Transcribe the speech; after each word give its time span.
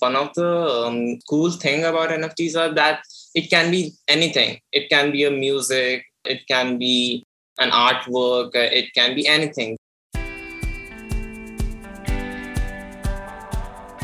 one 0.00 0.16
of 0.16 0.32
the 0.34 0.86
um, 0.86 1.18
cool 1.28 1.50
thing 1.50 1.84
about 1.84 2.10
nfts 2.10 2.56
are 2.56 2.74
that 2.74 3.02
it 3.34 3.48
can 3.48 3.70
be 3.70 3.92
anything. 4.08 4.58
It 4.72 4.88
can 4.88 5.12
be 5.12 5.24
a 5.24 5.30
music 5.30 6.04
it 6.24 6.46
can 6.48 6.78
be 6.78 7.24
an 7.58 7.70
artwork 7.70 8.56
uh, 8.56 8.68
it 8.72 8.92
can 8.94 9.14
be 9.14 9.26
anything. 9.26 9.76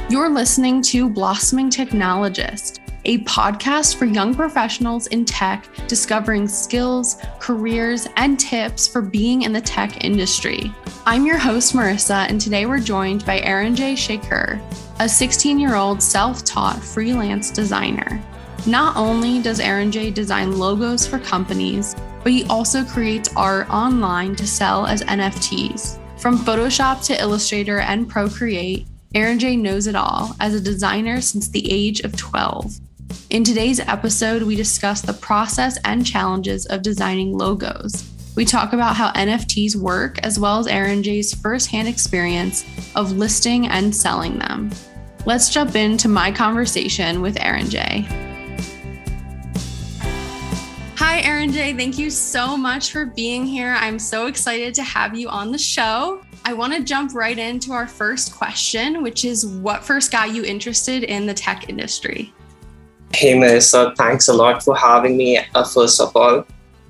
You're 0.08 0.30
listening 0.30 0.82
to 0.82 1.10
blossoming 1.10 1.68
technologist 1.68 2.85
a 3.06 3.18
podcast 3.18 3.96
for 3.96 4.04
young 4.04 4.34
professionals 4.34 5.06
in 5.06 5.24
tech 5.24 5.68
discovering 5.86 6.48
skills, 6.48 7.16
careers, 7.38 8.08
and 8.16 8.38
tips 8.38 8.88
for 8.88 9.00
being 9.00 9.42
in 9.42 9.52
the 9.52 9.60
tech 9.60 10.04
industry. 10.04 10.72
I'm 11.06 11.24
your 11.24 11.38
host, 11.38 11.72
Marissa, 11.72 12.28
and 12.28 12.40
today 12.40 12.66
we're 12.66 12.80
joined 12.80 13.24
by 13.24 13.40
Aaron 13.40 13.76
J. 13.76 13.94
Shaker, 13.94 14.60
a 14.98 15.08
16 15.08 15.58
year 15.58 15.76
old 15.76 16.02
self 16.02 16.44
taught 16.44 16.82
freelance 16.82 17.52
designer. 17.52 18.20
Not 18.66 18.96
only 18.96 19.40
does 19.40 19.60
Aaron 19.60 19.92
J 19.92 20.10
design 20.10 20.58
logos 20.58 21.06
for 21.06 21.20
companies, 21.20 21.94
but 22.24 22.32
he 22.32 22.44
also 22.46 22.84
creates 22.84 23.34
art 23.36 23.70
online 23.70 24.34
to 24.34 24.46
sell 24.48 24.84
as 24.84 25.04
NFTs. 25.04 26.00
From 26.18 26.38
Photoshop 26.38 27.06
to 27.06 27.20
Illustrator 27.20 27.78
and 27.78 28.08
Procreate, 28.08 28.88
Aaron 29.14 29.38
J 29.38 29.56
knows 29.56 29.86
it 29.86 29.94
all 29.94 30.34
as 30.40 30.54
a 30.54 30.60
designer 30.60 31.20
since 31.20 31.46
the 31.46 31.70
age 31.70 32.00
of 32.00 32.16
12. 32.16 32.80
In 33.30 33.44
today's 33.44 33.80
episode, 33.80 34.42
we 34.42 34.56
discuss 34.56 35.02
the 35.02 35.12
process 35.12 35.78
and 35.84 36.06
challenges 36.06 36.66
of 36.66 36.82
designing 36.82 37.36
logos. 37.36 38.08
We 38.36 38.44
talk 38.44 38.72
about 38.72 38.96
how 38.96 39.12
NFTs 39.12 39.76
work, 39.76 40.18
as 40.24 40.38
well 40.38 40.58
as 40.58 40.66
Aaron 40.66 41.02
J's 41.02 41.34
firsthand 41.34 41.88
experience 41.88 42.64
of 42.94 43.12
listing 43.12 43.66
and 43.68 43.94
selling 43.94 44.38
them. 44.38 44.70
Let's 45.24 45.50
jump 45.50 45.74
into 45.74 46.08
my 46.08 46.30
conversation 46.30 47.20
with 47.20 47.36
Aaron 47.40 47.68
J. 47.68 48.06
Hi, 50.96 51.20
Aaron 51.22 51.50
J. 51.50 51.72
Thank 51.72 51.98
you 51.98 52.10
so 52.10 52.56
much 52.56 52.92
for 52.92 53.06
being 53.06 53.46
here. 53.46 53.74
I'm 53.78 53.98
so 53.98 54.26
excited 54.26 54.74
to 54.74 54.82
have 54.82 55.16
you 55.16 55.28
on 55.28 55.50
the 55.50 55.58
show. 55.58 56.22
I 56.44 56.52
want 56.52 56.74
to 56.74 56.84
jump 56.84 57.14
right 57.14 57.38
into 57.38 57.72
our 57.72 57.86
first 57.86 58.36
question, 58.36 59.02
which 59.02 59.24
is 59.24 59.46
what 59.46 59.82
first 59.84 60.12
got 60.12 60.34
you 60.34 60.44
interested 60.44 61.02
in 61.02 61.26
the 61.26 61.34
tech 61.34 61.68
industry? 61.68 62.32
Hey, 63.14 63.38
Melissa, 63.38 63.94
thanks 63.96 64.28
a 64.28 64.34
lot 64.34 64.62
for 64.62 64.76
having 64.76 65.16
me, 65.16 65.38
uh, 65.54 65.64
first 65.64 66.00
of 66.00 66.14
all. 66.14 66.44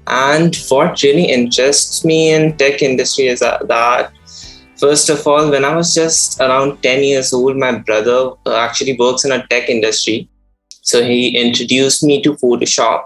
And 0.06 0.56
what 0.68 1.02
really 1.02 1.24
interests 1.24 2.04
me 2.04 2.32
in 2.32 2.56
tech 2.56 2.82
industry 2.82 3.26
is 3.28 3.40
that, 3.40 4.12
first 4.78 5.08
of 5.08 5.26
all, 5.26 5.50
when 5.50 5.64
I 5.64 5.74
was 5.74 5.94
just 5.94 6.40
around 6.40 6.82
10 6.82 7.02
years 7.04 7.32
old, 7.32 7.56
my 7.56 7.78
brother 7.78 8.32
uh, 8.46 8.56
actually 8.56 8.96
works 8.96 9.24
in 9.24 9.32
a 9.32 9.46
tech 9.48 9.68
industry. 9.68 10.28
So 10.68 11.02
he 11.02 11.36
introduced 11.36 12.02
me 12.02 12.22
to 12.22 12.34
Photoshop. 12.34 13.04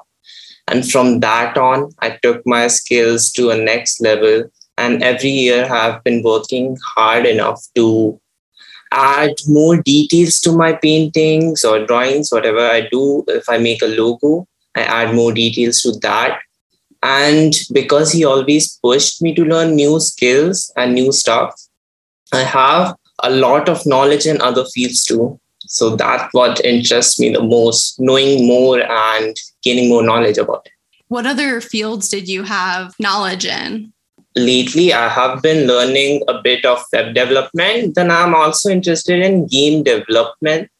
And 0.68 0.88
from 0.88 1.20
that 1.20 1.56
on, 1.56 1.90
I 1.98 2.18
took 2.22 2.46
my 2.46 2.68
skills 2.68 3.32
to 3.32 3.50
a 3.50 3.56
next 3.56 4.00
level. 4.00 4.44
And 4.78 5.02
every 5.02 5.30
year 5.30 5.64
I've 5.64 6.02
been 6.04 6.22
working 6.22 6.76
hard 6.94 7.26
enough 7.26 7.62
to 7.74 8.20
add 8.92 9.34
more 9.46 9.76
details 9.76 10.40
to 10.40 10.52
my 10.52 10.72
paintings 10.72 11.64
or 11.64 11.84
drawings, 11.86 12.30
whatever 12.30 12.60
I 12.60 12.88
do. 12.90 13.24
If 13.28 13.48
I 13.48 13.58
make 13.58 13.82
a 13.82 13.86
logo, 13.86 14.46
I 14.74 14.82
add 14.82 15.14
more 15.14 15.32
details 15.32 15.82
to 15.82 15.92
that. 16.00 16.40
And 17.02 17.54
because 17.72 18.12
he 18.12 18.24
always 18.24 18.78
pushed 18.78 19.22
me 19.22 19.34
to 19.34 19.44
learn 19.44 19.74
new 19.74 20.00
skills 20.00 20.72
and 20.76 20.94
new 20.94 21.12
stuff, 21.12 21.54
I 22.32 22.40
have 22.42 22.96
a 23.22 23.30
lot 23.30 23.68
of 23.68 23.86
knowledge 23.86 24.26
in 24.26 24.40
other 24.40 24.64
fields 24.66 25.04
too. 25.04 25.40
So 25.66 25.96
that's 25.96 26.32
what 26.32 26.64
interests 26.64 27.18
me 27.20 27.30
the 27.30 27.42
most, 27.42 27.98
knowing 28.00 28.46
more 28.46 28.80
and 28.80 29.36
gaining 29.62 29.88
more 29.88 30.02
knowledge 30.02 30.38
about 30.38 30.66
it. 30.66 30.72
What 31.08 31.26
other 31.26 31.60
fields 31.60 32.08
did 32.08 32.28
you 32.28 32.42
have 32.44 32.94
knowledge 32.98 33.44
in? 33.44 33.92
Lately 34.36 34.92
I 34.92 35.08
have 35.08 35.42
been 35.42 35.66
learning 35.66 36.22
a 36.28 36.40
bit 36.40 36.64
of 36.64 36.82
web 36.92 37.14
development. 37.14 37.94
Then 37.94 38.10
I'm 38.10 38.34
also 38.34 38.70
interested 38.70 39.20
in 39.20 39.46
game 39.46 39.82
development. 39.82 40.70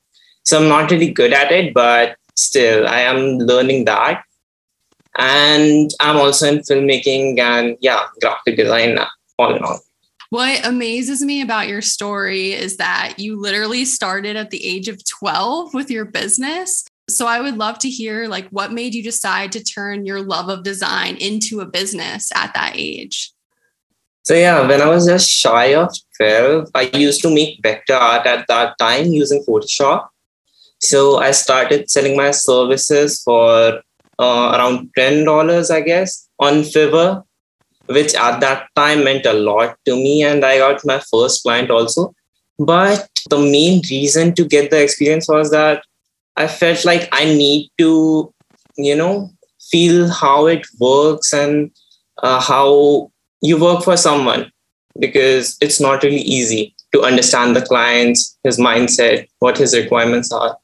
So 0.44 0.60
I'm 0.60 0.68
not 0.68 0.90
really 0.90 1.10
good 1.10 1.32
at 1.32 1.52
it, 1.52 1.74
but 1.74 2.16
still 2.34 2.86
I 2.88 3.00
am 3.00 3.38
learning 3.38 3.84
that. 3.86 4.22
And 5.16 5.90
I'm 6.00 6.16
also 6.16 6.48
in 6.48 6.58
filmmaking 6.60 7.38
and 7.38 7.76
yeah, 7.80 8.04
graphic 8.20 8.56
design 8.56 8.98
all 9.38 9.54
in 9.54 9.62
all. 9.62 9.80
What 10.30 10.64
amazes 10.64 11.22
me 11.22 11.42
about 11.42 11.66
your 11.66 11.82
story 11.82 12.52
is 12.52 12.76
that 12.76 13.14
you 13.18 13.38
literally 13.40 13.84
started 13.84 14.36
at 14.36 14.50
the 14.50 14.64
age 14.64 14.86
of 14.86 15.04
12 15.04 15.74
with 15.74 15.90
your 15.90 16.04
business. 16.04 16.84
So 17.08 17.26
I 17.26 17.40
would 17.40 17.58
love 17.58 17.80
to 17.80 17.90
hear 17.90 18.28
like 18.28 18.48
what 18.50 18.72
made 18.72 18.94
you 18.94 19.02
decide 19.02 19.50
to 19.52 19.64
turn 19.64 20.06
your 20.06 20.22
love 20.22 20.48
of 20.48 20.62
design 20.62 21.16
into 21.16 21.58
a 21.60 21.66
business 21.66 22.30
at 22.32 22.54
that 22.54 22.74
age? 22.76 23.32
So 24.22 24.34
yeah, 24.34 24.66
when 24.66 24.82
I 24.82 24.88
was 24.88 25.06
just 25.06 25.30
shy 25.30 25.74
of 25.74 25.94
12, 26.18 26.70
I 26.74 26.90
used 26.94 27.22
to 27.22 27.34
make 27.34 27.60
vector 27.62 27.94
art 27.94 28.26
at 28.26 28.46
that 28.48 28.76
time 28.78 29.06
using 29.06 29.44
Photoshop. 29.48 30.08
So 30.78 31.18
I 31.18 31.30
started 31.30 31.90
selling 31.90 32.16
my 32.16 32.30
services 32.30 33.22
for 33.22 33.82
uh, 34.18 34.52
around 34.54 34.90
$10, 34.98 35.70
I 35.70 35.80
guess, 35.80 36.28
on 36.38 36.62
Fiverr, 36.62 37.24
which 37.86 38.14
at 38.14 38.40
that 38.40 38.68
time 38.76 39.04
meant 39.04 39.26
a 39.26 39.32
lot 39.32 39.76
to 39.86 39.94
me. 39.94 40.22
And 40.22 40.44
I 40.44 40.58
got 40.58 40.84
my 40.84 41.00
first 41.10 41.42
client 41.42 41.70
also. 41.70 42.14
But 42.58 43.08
the 43.30 43.38
main 43.38 43.80
reason 43.90 44.34
to 44.34 44.44
get 44.44 44.70
the 44.70 44.82
experience 44.82 45.28
was 45.28 45.50
that 45.50 45.82
I 46.36 46.46
felt 46.46 46.84
like 46.84 47.08
I 47.12 47.24
need 47.24 47.70
to, 47.78 48.32
you 48.76 48.94
know, 48.94 49.30
feel 49.70 50.10
how 50.10 50.46
it 50.46 50.66
works 50.78 51.32
and 51.32 51.70
uh, 52.22 52.40
how 52.40 53.10
you 53.40 53.58
work 53.58 53.84
for 53.84 53.96
someone 53.96 54.50
because 54.98 55.56
it's 55.60 55.80
not 55.80 56.02
really 56.02 56.20
easy 56.20 56.74
to 56.92 57.02
understand 57.02 57.54
the 57.54 57.62
client's 57.62 58.36
his 58.44 58.58
mindset 58.58 59.28
what 59.38 59.56
his 59.56 59.76
requirements 59.76 60.32
are. 60.32 60.56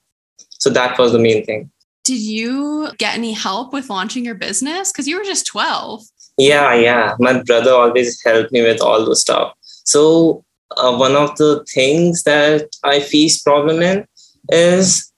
So 0.51 0.71
that 0.71 0.99
was 0.99 1.13
the 1.13 1.19
main 1.19 1.45
thing. 1.45 1.71
Did 2.05 2.21
you 2.21 2.91
get 2.99 3.15
any 3.15 3.33
help 3.33 3.73
with 3.73 3.91
launching 3.91 4.25
your 4.25 4.35
business? 4.35 4.93
Because 4.93 5.07
you 5.09 5.19
were 5.19 5.25
just 5.25 5.47
12 5.47 6.03
yeah 6.39 6.75
yeah. 6.75 7.15
My 7.19 7.43
brother 7.43 7.73
always 7.73 8.23
helped 8.23 8.53
me 8.53 8.63
with 8.63 8.81
all 8.83 9.05
the 9.05 9.17
stuff. 9.17 9.55
So 9.63 10.45
uh, 10.77 10.97
one 10.97 11.15
of 11.15 11.37
the 11.37 11.65
things 11.73 12.23
that 12.25 12.69
i 12.85 13.01
face 13.01 13.43
problem 13.43 13.83
in 13.83 14.05
is 14.51 15.13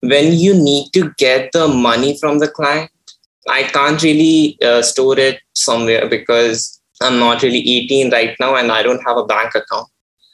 when 0.00 0.32
you 0.32 0.54
need 0.54 0.90
to 0.92 1.12
get 1.18 1.50
the 1.52 1.68
money 1.68 2.16
from 2.18 2.38
the 2.38 2.48
client 2.48 2.90
I 3.48 3.64
can't 3.64 4.02
really 4.02 4.58
uh, 4.62 4.82
store 4.82 5.18
it 5.18 5.40
somewhere 5.54 6.08
because 6.08 6.80
I'm 7.00 7.18
not 7.18 7.42
really 7.42 7.58
18 7.58 8.10
right 8.10 8.36
now 8.40 8.56
and 8.56 8.72
I 8.72 8.82
don't 8.82 9.02
have 9.06 9.16
a 9.16 9.26
bank 9.26 9.54
account. 9.54 9.88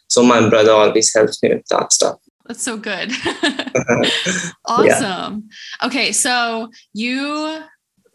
So 0.09 0.23
my 0.23 0.49
brother 0.49 0.73
always 0.73 1.13
helps 1.15 1.43
me 1.43 1.51
with 1.51 1.67
that 1.69 1.93
stuff. 1.93 2.19
That's 2.47 2.63
so 2.63 2.77
good. 2.77 3.11
awesome. 4.67 5.49
Yeah. 5.49 5.87
Okay, 5.87 6.13
so 6.13 6.71
you 6.93 7.63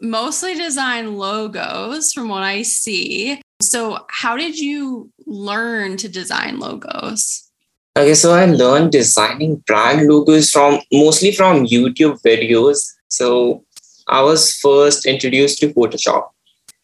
mostly 0.00 0.54
design 0.54 1.16
logos 1.16 2.12
from 2.12 2.28
what 2.28 2.42
I 2.42 2.62
see. 2.62 3.40
So, 3.60 4.06
how 4.08 4.36
did 4.36 4.58
you 4.58 5.10
learn 5.26 5.96
to 5.98 6.08
design 6.08 6.58
logos? 6.58 7.50
Okay, 7.98 8.14
so 8.14 8.32
I 8.32 8.46
learned 8.46 8.92
designing 8.92 9.56
brand 9.66 10.08
logos 10.08 10.50
from 10.50 10.80
mostly 10.92 11.32
from 11.32 11.66
YouTube 11.66 12.22
videos. 12.22 12.86
So, 13.08 13.64
I 14.10 14.22
was 14.22 14.56
first 14.56 15.06
introduced 15.06 15.58
to 15.60 15.72
Photoshop. 15.72 16.30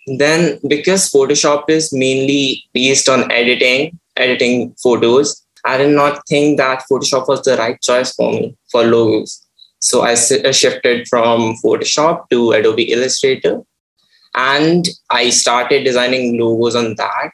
Then, 0.06 0.60
because 0.69 1.10
Photoshop 1.10 1.69
is 1.69 1.92
mainly 1.92 2.64
based 2.72 3.09
on 3.09 3.31
editing, 3.32 3.98
editing 4.16 4.75
photos, 4.81 5.44
I 5.65 5.76
did 5.78 5.91
not 5.91 6.22
think 6.28 6.59
that 6.59 6.84
Photoshop 6.91 7.26
was 7.26 7.42
the 7.42 7.56
right 7.56 7.81
choice 7.82 8.15
for 8.15 8.32
me 8.32 8.56
for 8.70 8.84
logos. 8.84 9.45
So 9.80 10.03
I 10.03 10.15
shifted 10.15 11.09
from 11.09 11.56
Photoshop 11.65 12.28
to 12.30 12.53
Adobe 12.53 12.92
Illustrator 12.92 13.62
and 14.34 14.86
I 15.10 15.30
started 15.30 15.83
designing 15.83 16.39
logos 16.39 16.77
on 16.77 16.95
that. 16.97 17.33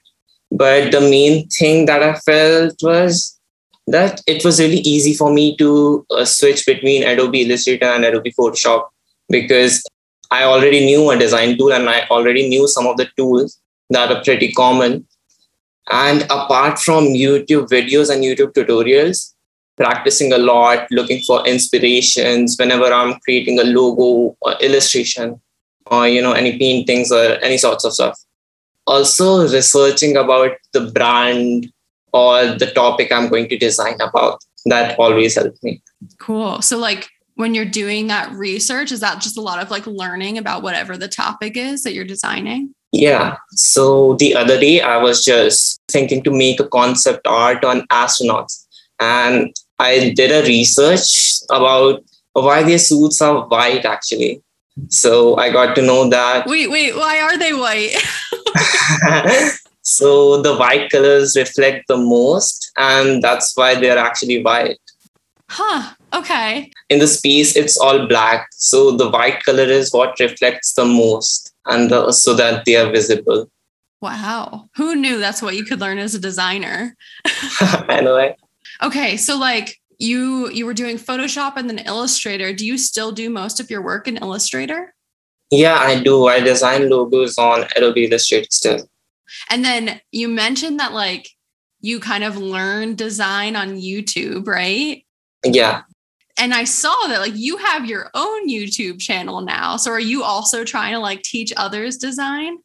But 0.50 0.92
the 0.92 1.00
main 1.02 1.48
thing 1.48 1.84
that 1.86 2.02
I 2.02 2.14
felt 2.14 2.76
was 2.82 3.38
that 3.86 4.22
it 4.26 4.44
was 4.44 4.60
really 4.60 4.78
easy 4.78 5.12
for 5.12 5.30
me 5.30 5.56
to 5.58 6.06
uh, 6.10 6.24
switch 6.24 6.64
between 6.64 7.04
Adobe 7.04 7.42
Illustrator 7.42 7.86
and 7.86 8.04
Adobe 8.04 8.32
Photoshop 8.32 8.84
because 9.28 9.82
I 10.30 10.44
already 10.44 10.84
knew 10.84 11.10
a 11.10 11.18
design 11.18 11.58
tool 11.58 11.72
and 11.72 11.88
I 11.88 12.06
already 12.10 12.48
knew 12.48 12.66
some 12.66 12.86
of 12.86 12.96
the 12.96 13.08
tools 13.16 13.60
that 13.90 14.10
are 14.10 14.22
pretty 14.22 14.52
common. 14.52 15.06
And 15.90 16.22
apart 16.22 16.78
from 16.78 17.04
YouTube 17.04 17.68
videos 17.68 18.10
and 18.10 18.22
YouTube 18.22 18.52
tutorials, 18.52 19.34
practicing 19.76 20.32
a 20.32 20.38
lot, 20.38 20.86
looking 20.90 21.20
for 21.22 21.46
inspirations 21.46 22.56
whenever 22.58 22.86
I'm 22.86 23.18
creating 23.20 23.58
a 23.58 23.64
logo 23.64 24.36
or 24.40 24.52
illustration 24.60 25.40
or 25.86 26.08
you 26.08 26.22
know 26.22 26.32
any 26.32 26.58
paintings 26.58 27.10
or 27.10 27.38
any 27.42 27.58
sorts 27.58 27.84
of 27.84 27.92
stuff. 27.92 28.18
Also 28.86 29.46
researching 29.48 30.16
about 30.16 30.52
the 30.72 30.90
brand 30.90 31.72
or 32.12 32.46
the 32.46 32.70
topic 32.74 33.12
I'm 33.12 33.28
going 33.28 33.48
to 33.48 33.58
design 33.58 34.00
about. 34.00 34.42
That 34.66 34.98
always 34.98 35.34
helps 35.34 35.62
me. 35.62 35.82
Cool. 36.18 36.62
So, 36.62 36.78
like, 36.78 37.08
when 37.34 37.54
you're 37.54 37.64
doing 37.64 38.08
that 38.08 38.32
research, 38.32 38.92
is 38.92 39.00
that 39.00 39.20
just 39.20 39.38
a 39.38 39.40
lot 39.40 39.62
of 39.62 39.70
like 39.70 39.86
learning 39.86 40.38
about 40.38 40.62
whatever 40.62 40.96
the 40.96 41.08
topic 41.08 41.56
is 41.56 41.82
that 41.82 41.94
you're 41.94 42.04
designing? 42.04 42.74
Yeah. 42.92 43.36
So 43.52 44.14
the 44.14 44.34
other 44.34 44.60
day, 44.60 44.82
I 44.82 44.98
was 44.98 45.24
just 45.24 45.80
thinking 45.88 46.22
to 46.24 46.30
make 46.30 46.60
a 46.60 46.68
concept 46.68 47.26
art 47.26 47.64
on 47.64 47.86
astronauts. 47.88 48.66
And 49.00 49.54
I 49.78 50.12
did 50.14 50.30
a 50.30 50.46
research 50.46 51.40
about 51.50 52.04
why 52.34 52.62
their 52.62 52.78
suits 52.78 53.20
are 53.22 53.46
white, 53.48 53.84
actually. 53.84 54.42
So 54.88 55.36
I 55.36 55.50
got 55.50 55.74
to 55.76 55.82
know 55.82 56.08
that. 56.08 56.46
Wait, 56.46 56.70
wait, 56.70 56.94
why 56.94 57.20
are 57.20 57.38
they 57.38 57.52
white? 57.54 57.96
so 59.82 60.40
the 60.42 60.56
white 60.56 60.90
colors 60.90 61.36
reflect 61.36 61.88
the 61.88 61.96
most, 61.96 62.70
and 62.76 63.22
that's 63.22 63.56
why 63.56 63.74
they're 63.74 63.98
actually 63.98 64.42
white. 64.42 64.78
Huh. 65.54 65.92
Okay. 66.14 66.70
In 66.88 66.98
the 66.98 67.06
space, 67.06 67.56
it's 67.56 67.76
all 67.76 68.06
black. 68.06 68.48
So 68.52 68.90
the 68.90 69.10
white 69.10 69.44
color 69.44 69.64
is 69.64 69.92
what 69.92 70.18
reflects 70.18 70.72
the 70.72 70.86
most, 70.86 71.52
and 71.66 71.90
the, 71.90 72.10
so 72.10 72.32
that 72.34 72.64
they 72.64 72.76
are 72.76 72.90
visible. 72.90 73.50
Wow. 74.00 74.70
Who 74.76 74.96
knew 74.96 75.18
that's 75.18 75.42
what 75.42 75.54
you 75.54 75.64
could 75.64 75.78
learn 75.78 75.98
as 75.98 76.14
a 76.14 76.18
designer? 76.18 76.96
I 77.60 78.00
know, 78.02 78.16
right? 78.16 78.34
Okay. 78.82 79.18
So, 79.18 79.36
like, 79.36 79.78
you 79.98 80.48
you 80.50 80.64
were 80.64 80.74
doing 80.74 80.96
photoshop 80.96 81.52
and 81.56 81.68
then 81.68 81.78
illustrator 81.80 82.52
do 82.52 82.66
you 82.66 82.76
still 82.76 83.12
do 83.12 83.30
most 83.30 83.60
of 83.60 83.70
your 83.70 83.82
work 83.82 84.08
in 84.08 84.16
illustrator 84.16 84.92
yeah 85.52 85.76
i 85.78 86.02
do 86.02 86.26
i 86.26 86.40
design 86.40 86.90
logos 86.90 87.38
on 87.38 87.64
adobe 87.76 88.06
illustrator 88.06 88.48
still 88.50 88.88
and 89.48 89.64
then 89.64 90.00
you 90.10 90.26
mentioned 90.26 90.80
that 90.80 90.92
like 90.92 91.28
you 91.82 92.00
kind 92.00 92.24
of 92.24 92.36
learned 92.36 92.98
design 92.98 93.54
on 93.54 93.76
youtube 93.76 94.48
right 94.48 95.04
yeah 95.44 95.82
and 96.38 96.54
i 96.54 96.64
saw 96.64 96.94
that 97.08 97.20
like 97.20 97.34
you 97.34 97.56
have 97.56 97.84
your 97.84 98.10
own 98.14 98.48
youtube 98.48 99.00
channel 99.00 99.40
now 99.40 99.76
so 99.76 99.90
are 99.90 100.00
you 100.00 100.22
also 100.22 100.64
trying 100.64 100.92
to 100.92 100.98
like 100.98 101.22
teach 101.22 101.52
others 101.56 101.96
design 101.96 102.58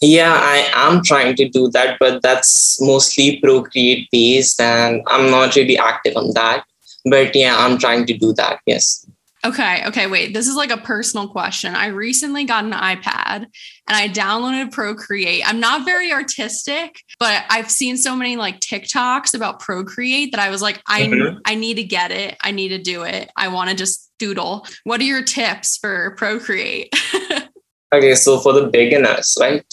yeah, 0.00 0.38
I 0.40 0.70
am 0.74 1.02
trying 1.02 1.34
to 1.36 1.48
do 1.48 1.68
that, 1.70 1.96
but 1.98 2.22
that's 2.22 2.80
mostly 2.80 3.40
Procreate 3.40 4.08
based, 4.12 4.60
and 4.60 5.02
I'm 5.08 5.30
not 5.30 5.56
really 5.56 5.76
active 5.76 6.16
on 6.16 6.32
that. 6.34 6.64
But 7.04 7.34
yeah, 7.34 7.56
I'm 7.58 7.78
trying 7.78 8.06
to 8.06 8.16
do 8.16 8.32
that. 8.34 8.60
Yes. 8.64 9.04
Okay. 9.44 9.84
Okay. 9.86 10.06
Wait, 10.06 10.34
this 10.34 10.48
is 10.48 10.56
like 10.56 10.70
a 10.70 10.78
personal 10.78 11.28
question. 11.28 11.74
I 11.74 11.86
recently 11.86 12.44
got 12.44 12.64
an 12.64 12.72
iPad 12.72 13.44
and 13.44 13.48
I 13.86 14.08
downloaded 14.08 14.72
Procreate. 14.72 15.48
I'm 15.48 15.60
not 15.60 15.84
very 15.84 16.12
artistic, 16.12 17.00
but 17.20 17.44
I've 17.48 17.70
seen 17.70 17.96
so 17.96 18.16
many 18.16 18.36
like 18.36 18.60
TikToks 18.60 19.34
about 19.34 19.60
Procreate 19.60 20.32
that 20.32 20.40
I 20.40 20.50
was 20.50 20.60
like, 20.60 20.82
I, 20.86 21.02
mm-hmm. 21.02 21.38
I 21.44 21.54
need 21.54 21.74
to 21.74 21.84
get 21.84 22.10
it. 22.10 22.36
I 22.42 22.50
need 22.50 22.70
to 22.70 22.78
do 22.78 23.04
it. 23.04 23.30
I 23.36 23.48
want 23.48 23.70
to 23.70 23.76
just 23.76 24.10
doodle. 24.18 24.66
What 24.84 25.00
are 25.00 25.04
your 25.04 25.22
tips 25.22 25.76
for 25.76 26.16
Procreate? 26.16 26.92
okay. 27.94 28.14
So 28.16 28.40
for 28.40 28.52
the 28.52 28.66
beginners, 28.66 29.36
right? 29.40 29.64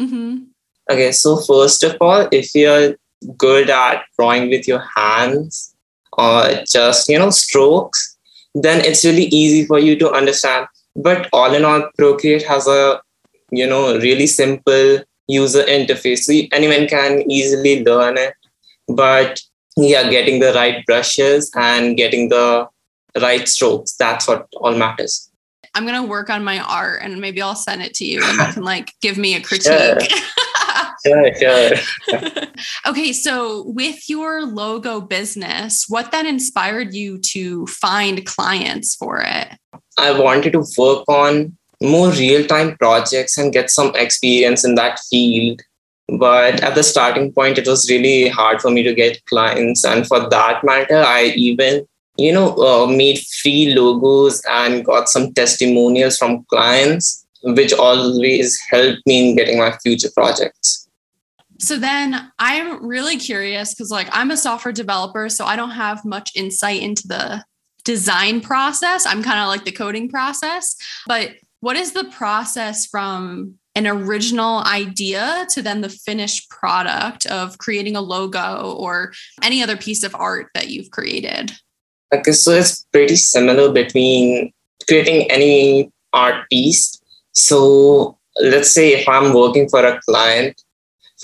Mm-hmm. 0.00 0.44
Okay, 0.90 1.12
so 1.12 1.38
first 1.38 1.82
of 1.82 1.96
all, 2.00 2.28
if 2.30 2.54
you're 2.54 2.96
good 3.38 3.70
at 3.70 4.02
drawing 4.18 4.50
with 4.50 4.68
your 4.68 4.82
hands 4.96 5.74
or 6.12 6.44
just, 6.66 7.08
you 7.08 7.18
know, 7.18 7.30
strokes, 7.30 8.13
then 8.54 8.84
it's 8.84 9.04
really 9.04 9.24
easy 9.26 9.66
for 9.66 9.78
you 9.78 9.98
to 9.98 10.10
understand. 10.10 10.66
But 10.96 11.28
all 11.32 11.52
in 11.54 11.64
all, 11.64 11.90
Procreate 11.98 12.44
has 12.44 12.66
a, 12.66 13.00
you 13.50 13.66
know, 13.66 13.96
really 13.98 14.26
simple 14.26 15.00
user 15.26 15.62
interface. 15.64 16.20
So 16.20 16.32
anyone 16.52 16.86
can 16.86 17.28
easily 17.30 17.84
learn 17.84 18.16
it. 18.16 18.34
But 18.88 19.40
yeah, 19.76 20.08
getting 20.08 20.40
the 20.40 20.52
right 20.52 20.84
brushes 20.86 21.50
and 21.56 21.96
getting 21.96 22.28
the 22.28 22.68
right 23.20 23.48
strokes, 23.48 23.94
that's 23.94 24.28
what 24.28 24.46
all 24.56 24.76
matters. 24.76 25.30
I'm 25.74 25.86
gonna 25.86 26.04
work 26.04 26.30
on 26.30 26.44
my 26.44 26.60
art 26.60 27.02
and 27.02 27.20
maybe 27.20 27.42
I'll 27.42 27.56
send 27.56 27.82
it 27.82 27.94
to 27.94 28.04
you 28.04 28.22
and 28.22 28.38
you 28.38 28.52
can 28.52 28.62
like 28.62 28.92
give 29.00 29.18
me 29.18 29.34
a 29.34 29.40
critique. 29.40 29.70
Sure, 29.72 29.98
sure. 31.04 31.34
sure. 32.08 32.30
okay, 32.86 33.12
so 33.12 33.64
with 33.66 34.08
your 34.08 34.44
logo 34.44 35.00
business, 35.00 35.86
what 35.88 36.10
then 36.10 36.26
inspired 36.26 36.94
you 36.94 37.18
to 37.18 37.66
find 37.66 38.24
clients 38.24 38.94
for 38.94 39.20
it? 39.20 39.48
I 39.98 40.18
wanted 40.18 40.52
to 40.52 40.64
work 40.78 41.04
on 41.08 41.56
more 41.82 42.10
real-time 42.10 42.76
projects 42.76 43.36
and 43.36 43.52
get 43.52 43.70
some 43.70 43.94
experience 43.96 44.64
in 44.64 44.74
that 44.76 45.00
field. 45.10 45.60
But 46.18 46.62
at 46.62 46.74
the 46.74 46.82
starting 46.82 47.32
point, 47.32 47.58
it 47.58 47.66
was 47.66 47.90
really 47.90 48.28
hard 48.28 48.60
for 48.60 48.70
me 48.70 48.82
to 48.82 48.94
get 48.94 49.24
clients. 49.26 49.84
And 49.84 50.06
for 50.06 50.28
that 50.28 50.62
matter, 50.62 50.98
I 50.98 51.32
even 51.36 51.86
you 52.16 52.32
know, 52.32 52.54
uh, 52.56 52.86
made 52.86 53.18
free 53.42 53.74
logos 53.74 54.40
and 54.48 54.84
got 54.84 55.08
some 55.08 55.32
testimonials 55.32 56.16
from 56.16 56.44
clients, 56.44 57.26
which 57.42 57.72
always 57.72 58.58
helped 58.70 59.04
me 59.06 59.30
in 59.30 59.36
getting 59.36 59.58
my 59.58 59.76
future 59.82 60.10
projects. 60.14 60.83
So 61.58 61.78
then 61.78 62.30
I'm 62.38 62.84
really 62.84 63.16
curious 63.16 63.74
because, 63.74 63.90
like, 63.90 64.08
I'm 64.12 64.30
a 64.30 64.36
software 64.36 64.72
developer, 64.72 65.28
so 65.28 65.44
I 65.44 65.56
don't 65.56 65.70
have 65.70 66.04
much 66.04 66.32
insight 66.34 66.82
into 66.82 67.06
the 67.06 67.44
design 67.84 68.40
process. 68.40 69.06
I'm 69.06 69.22
kind 69.22 69.38
of 69.38 69.48
like 69.48 69.64
the 69.64 69.72
coding 69.72 70.08
process. 70.08 70.76
But 71.06 71.36
what 71.60 71.76
is 71.76 71.92
the 71.92 72.04
process 72.04 72.86
from 72.86 73.54
an 73.74 73.86
original 73.86 74.62
idea 74.64 75.46
to 75.50 75.62
then 75.62 75.80
the 75.80 75.88
finished 75.88 76.48
product 76.50 77.26
of 77.26 77.58
creating 77.58 77.96
a 77.96 78.00
logo 78.00 78.74
or 78.78 79.12
any 79.42 79.62
other 79.62 79.76
piece 79.76 80.02
of 80.02 80.14
art 80.14 80.48
that 80.54 80.68
you've 80.68 80.90
created? 80.90 81.52
Okay, 82.12 82.32
so 82.32 82.52
it's 82.52 82.84
pretty 82.92 83.16
similar 83.16 83.72
between 83.72 84.52
creating 84.86 85.30
any 85.30 85.90
art 86.12 86.48
piece. 86.48 87.00
So 87.32 88.16
let's 88.40 88.70
say 88.70 88.92
if 88.92 89.08
I'm 89.08 89.34
working 89.34 89.68
for 89.68 89.84
a 89.84 90.00
client, 90.02 90.62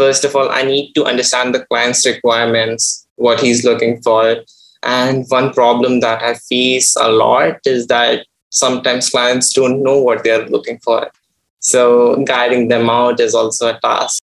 first 0.00 0.24
of 0.24 0.34
all, 0.34 0.48
I 0.48 0.62
need 0.62 0.94
to 0.94 1.04
understand 1.04 1.54
the 1.54 1.66
client's 1.66 2.06
requirements, 2.06 3.06
what 3.16 3.38
he's 3.38 3.64
looking 3.64 4.00
for. 4.00 4.36
And 4.82 5.26
one 5.28 5.52
problem 5.52 6.00
that 6.00 6.22
I 6.22 6.32
face 6.48 6.96
a 6.96 7.08
lot 7.12 7.58
is 7.66 7.86
that 7.88 8.24
sometimes 8.48 9.10
clients 9.10 9.52
don't 9.52 9.82
know 9.82 9.98
what 10.00 10.24
they're 10.24 10.48
looking 10.48 10.78
for. 10.78 11.10
So 11.58 12.24
guiding 12.24 12.68
them 12.68 12.88
out 12.88 13.20
is 13.20 13.34
also 13.34 13.74
a 13.74 13.80
task. 13.80 14.22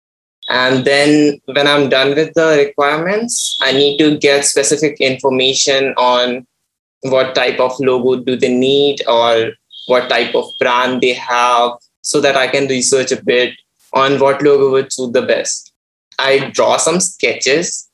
And 0.49 0.83
then 0.83 1.39
when 1.45 1.67
I'm 1.67 1.89
done 1.89 2.15
with 2.15 2.33
the 2.33 2.47
requirements, 2.65 3.55
I 3.61 3.71
need 3.73 3.99
to 3.99 4.17
get 4.17 4.45
specific 4.45 4.99
information 4.99 5.93
on 5.97 6.47
what 7.01 7.35
type 7.35 7.59
of 7.59 7.79
logo 7.79 8.23
do 8.23 8.35
they 8.35 8.53
need 8.53 9.03
or 9.07 9.51
what 9.85 10.09
type 10.09 10.33
of 10.33 10.45
brand 10.59 11.01
they 11.01 11.13
have 11.13 11.73
so 12.01 12.19
that 12.21 12.35
I 12.35 12.47
can 12.47 12.67
research 12.67 13.11
a 13.11 13.23
bit 13.23 13.53
on 13.93 14.19
what 14.19 14.41
logo 14.41 14.71
would 14.71 14.91
suit 14.91 15.13
the 15.13 15.21
best. 15.21 15.73
I 16.19 16.49
draw 16.51 16.77
some 16.77 16.99
sketches 16.99 17.89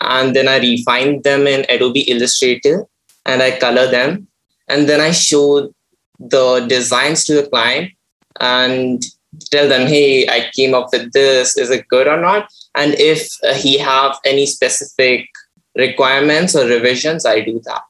and 0.00 0.34
then 0.34 0.48
I 0.48 0.58
refine 0.58 1.22
them 1.22 1.46
in 1.46 1.66
Adobe 1.68 2.02
Illustrator 2.02 2.86
and 3.26 3.42
I 3.42 3.58
color 3.58 3.90
them. 3.90 4.28
And 4.68 4.88
then 4.88 5.00
I 5.00 5.12
show 5.12 5.72
the 6.18 6.66
designs 6.68 7.24
to 7.24 7.34
the 7.34 7.48
client 7.48 7.92
and 8.40 9.02
tell 9.50 9.68
them, 9.68 9.86
hey, 9.86 10.28
I 10.28 10.50
came 10.54 10.74
up 10.74 10.88
with 10.92 11.12
this. 11.12 11.56
Is 11.56 11.70
it 11.70 11.88
good 11.88 12.06
or 12.06 12.20
not? 12.20 12.48
And 12.74 12.94
if 12.94 13.28
uh, 13.44 13.54
he 13.54 13.78
have 13.78 14.18
any 14.24 14.46
specific 14.46 15.28
requirements 15.76 16.54
or 16.54 16.66
revisions, 16.66 17.24
I 17.24 17.40
do 17.40 17.60
that. 17.64 17.82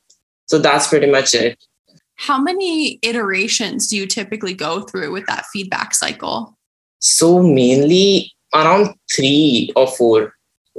So 0.47 0.59
that's 0.59 0.89
pretty 0.89 1.11
much 1.11 1.35
it. 1.35 1.59
How 2.17 2.41
many 2.41 2.99
iterations 3.03 3.87
do 3.87 3.97
you 3.97 4.07
typically 4.07 4.55
go 4.55 4.81
through 4.83 5.13
with 5.13 5.27
that 5.27 5.47
feedback 5.53 5.95
cycle? 5.95 6.57
So 6.99 7.43
mainly 7.43 8.33
around 8.55 8.95
three 9.15 9.73
or 9.77 9.87
four. 9.87 10.35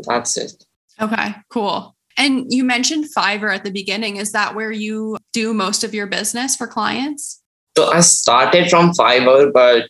That's 0.07 0.37
it. 0.37 0.65
Okay, 1.01 1.35
cool. 1.49 1.95
And 2.17 2.51
you 2.51 2.63
mentioned 2.63 3.05
Fiverr 3.15 3.53
at 3.53 3.63
the 3.63 3.71
beginning. 3.71 4.17
Is 4.17 4.33
that 4.33 4.55
where 4.55 4.71
you 4.71 5.17
do 5.31 5.53
most 5.53 5.83
of 5.83 5.93
your 5.93 6.07
business 6.07 6.55
for 6.55 6.67
clients? 6.67 7.41
So 7.77 7.91
I 7.91 8.01
started 8.01 8.69
from 8.69 8.91
Fiverr, 8.91 9.53
but 9.53 9.89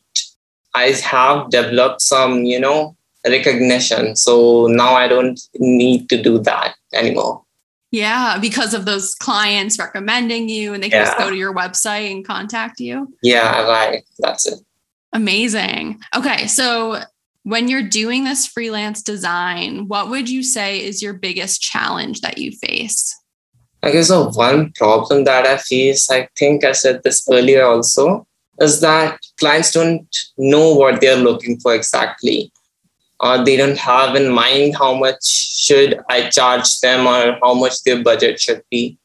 I 0.75 0.91
have 0.91 1.49
developed 1.49 2.01
some, 2.01 2.43
you 2.43 2.59
know, 2.59 2.95
recognition. 3.25 4.15
So 4.15 4.67
now 4.67 4.93
I 4.93 5.07
don't 5.07 5.39
need 5.55 6.07
to 6.09 6.21
do 6.21 6.37
that 6.39 6.75
anymore. 6.93 7.43
Yeah, 7.91 8.37
because 8.39 8.75
of 8.75 8.85
those 8.85 9.15
clients 9.15 9.79
recommending 9.79 10.47
you 10.47 10.75
and 10.75 10.83
they 10.83 10.89
can 10.89 11.01
yeah. 11.01 11.05
just 11.05 11.17
go 11.17 11.31
to 11.31 11.35
your 11.35 11.55
website 11.55 12.11
and 12.11 12.23
contact 12.23 12.79
you. 12.79 13.11
Yeah, 13.23 13.63
right. 13.63 14.03
That's 14.19 14.45
it. 14.45 14.59
Amazing. 15.11 15.99
Okay, 16.15 16.45
so 16.45 17.01
when 17.43 17.67
you're 17.67 17.87
doing 17.87 18.23
this 18.23 18.45
freelance 18.45 19.01
design, 19.01 19.87
what 19.87 20.09
would 20.09 20.29
you 20.29 20.43
say 20.43 20.83
is 20.83 21.01
your 21.01 21.13
biggest 21.13 21.61
challenge 21.61 22.21
that 22.21 22.37
you 22.37 22.51
face? 22.51 23.15
I 23.81 23.91
guess 23.91 24.09
the 24.09 24.29
one 24.31 24.71
problem 24.73 25.23
that 25.23 25.45
I 25.45 25.57
face, 25.57 26.11
I 26.11 26.27
think 26.37 26.65
I 26.65 26.73
said 26.73 27.01
this 27.03 27.27
earlier 27.31 27.65
also, 27.65 28.27
is 28.59 28.81
that 28.81 29.19
clients 29.39 29.71
don't 29.71 30.05
know 30.37 30.73
what 30.73 30.99
they're 30.99 31.15
looking 31.15 31.59
for 31.61 31.73
exactly. 31.73 32.51
or 33.19 33.43
they 33.43 33.57
don't 33.57 33.77
have 33.77 34.15
in 34.15 34.31
mind 34.31 34.77
how 34.77 34.93
much 34.93 35.23
should 35.23 35.99
I 36.09 36.29
charge 36.29 36.79
them 36.79 37.05
or 37.05 37.37
how 37.43 37.53
much 37.53 37.83
their 37.83 38.01
budget 38.01 38.39
should 38.39 38.63
be. 38.71 38.97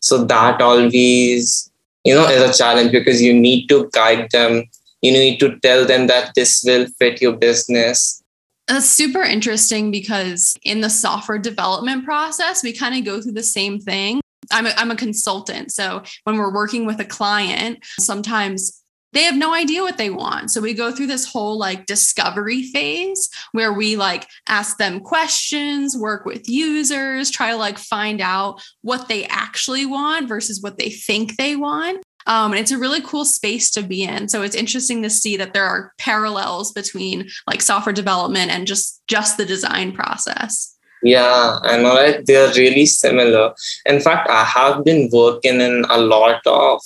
So 0.00 0.24
that 0.24 0.60
always, 0.62 1.70
you 2.04 2.14
know, 2.14 2.26
is 2.28 2.42
a 2.42 2.56
challenge 2.56 2.92
because 2.92 3.20
you 3.20 3.34
need 3.34 3.66
to 3.68 3.90
guide 3.92 4.28
them. 4.30 4.64
You 5.02 5.12
need 5.12 5.38
to 5.40 5.58
tell 5.60 5.84
them 5.86 6.06
that 6.08 6.32
this 6.34 6.62
will 6.64 6.86
fit 6.98 7.20
your 7.20 7.36
business. 7.36 8.22
That's 8.66 8.88
super 8.88 9.22
interesting 9.22 9.90
because 9.90 10.56
in 10.62 10.82
the 10.82 10.90
software 10.90 11.38
development 11.38 12.04
process, 12.04 12.62
we 12.62 12.72
kind 12.72 12.96
of 12.96 13.04
go 13.04 13.20
through 13.22 13.32
the 13.32 13.42
same 13.42 13.80
thing. 13.80 14.20
I'm 14.50 14.66
a, 14.66 14.70
I'm 14.76 14.90
a 14.90 14.96
consultant. 14.96 15.72
So 15.72 16.02
when 16.24 16.36
we're 16.36 16.52
working 16.52 16.84
with 16.84 17.00
a 17.00 17.04
client, 17.04 17.78
sometimes 17.98 18.82
they 19.12 19.22
have 19.22 19.36
no 19.36 19.54
idea 19.54 19.82
what 19.82 19.96
they 19.96 20.10
want. 20.10 20.50
So 20.50 20.60
we 20.60 20.74
go 20.74 20.92
through 20.92 21.06
this 21.06 21.26
whole 21.26 21.58
like 21.58 21.86
discovery 21.86 22.62
phase 22.64 23.28
where 23.52 23.72
we 23.72 23.96
like 23.96 24.28
ask 24.46 24.76
them 24.76 25.00
questions, 25.00 25.96
work 25.96 26.26
with 26.26 26.48
users, 26.48 27.30
try 27.30 27.50
to 27.50 27.56
like 27.56 27.78
find 27.78 28.20
out 28.20 28.62
what 28.82 29.08
they 29.08 29.24
actually 29.26 29.86
want 29.86 30.28
versus 30.28 30.60
what 30.62 30.76
they 30.78 30.90
think 30.90 31.36
they 31.36 31.56
want. 31.56 32.02
Um, 32.28 32.52
and 32.52 32.60
it's 32.60 32.70
a 32.70 32.78
really 32.78 33.00
cool 33.00 33.24
space 33.24 33.70
to 33.72 33.82
be 33.82 34.04
in. 34.04 34.28
So 34.28 34.42
it's 34.42 34.54
interesting 34.54 35.02
to 35.02 35.10
see 35.10 35.36
that 35.38 35.54
there 35.54 35.64
are 35.64 35.92
parallels 35.98 36.72
between 36.72 37.28
like 37.46 37.62
software 37.62 37.92
development 37.92 38.50
and 38.50 38.66
just 38.66 39.02
just 39.08 39.36
the 39.38 39.46
design 39.46 39.92
process. 39.92 40.76
Yeah, 41.02 41.58
I 41.62 41.78
know 41.78 41.94
right. 41.94 42.24
They're 42.26 42.52
really 42.54 42.86
similar. 42.86 43.54
In 43.86 44.00
fact, 44.00 44.28
I 44.28 44.44
have 44.44 44.84
been 44.84 45.08
working 45.12 45.60
in 45.60 45.84
a 45.88 45.98
lot 45.98 46.40
of 46.46 46.80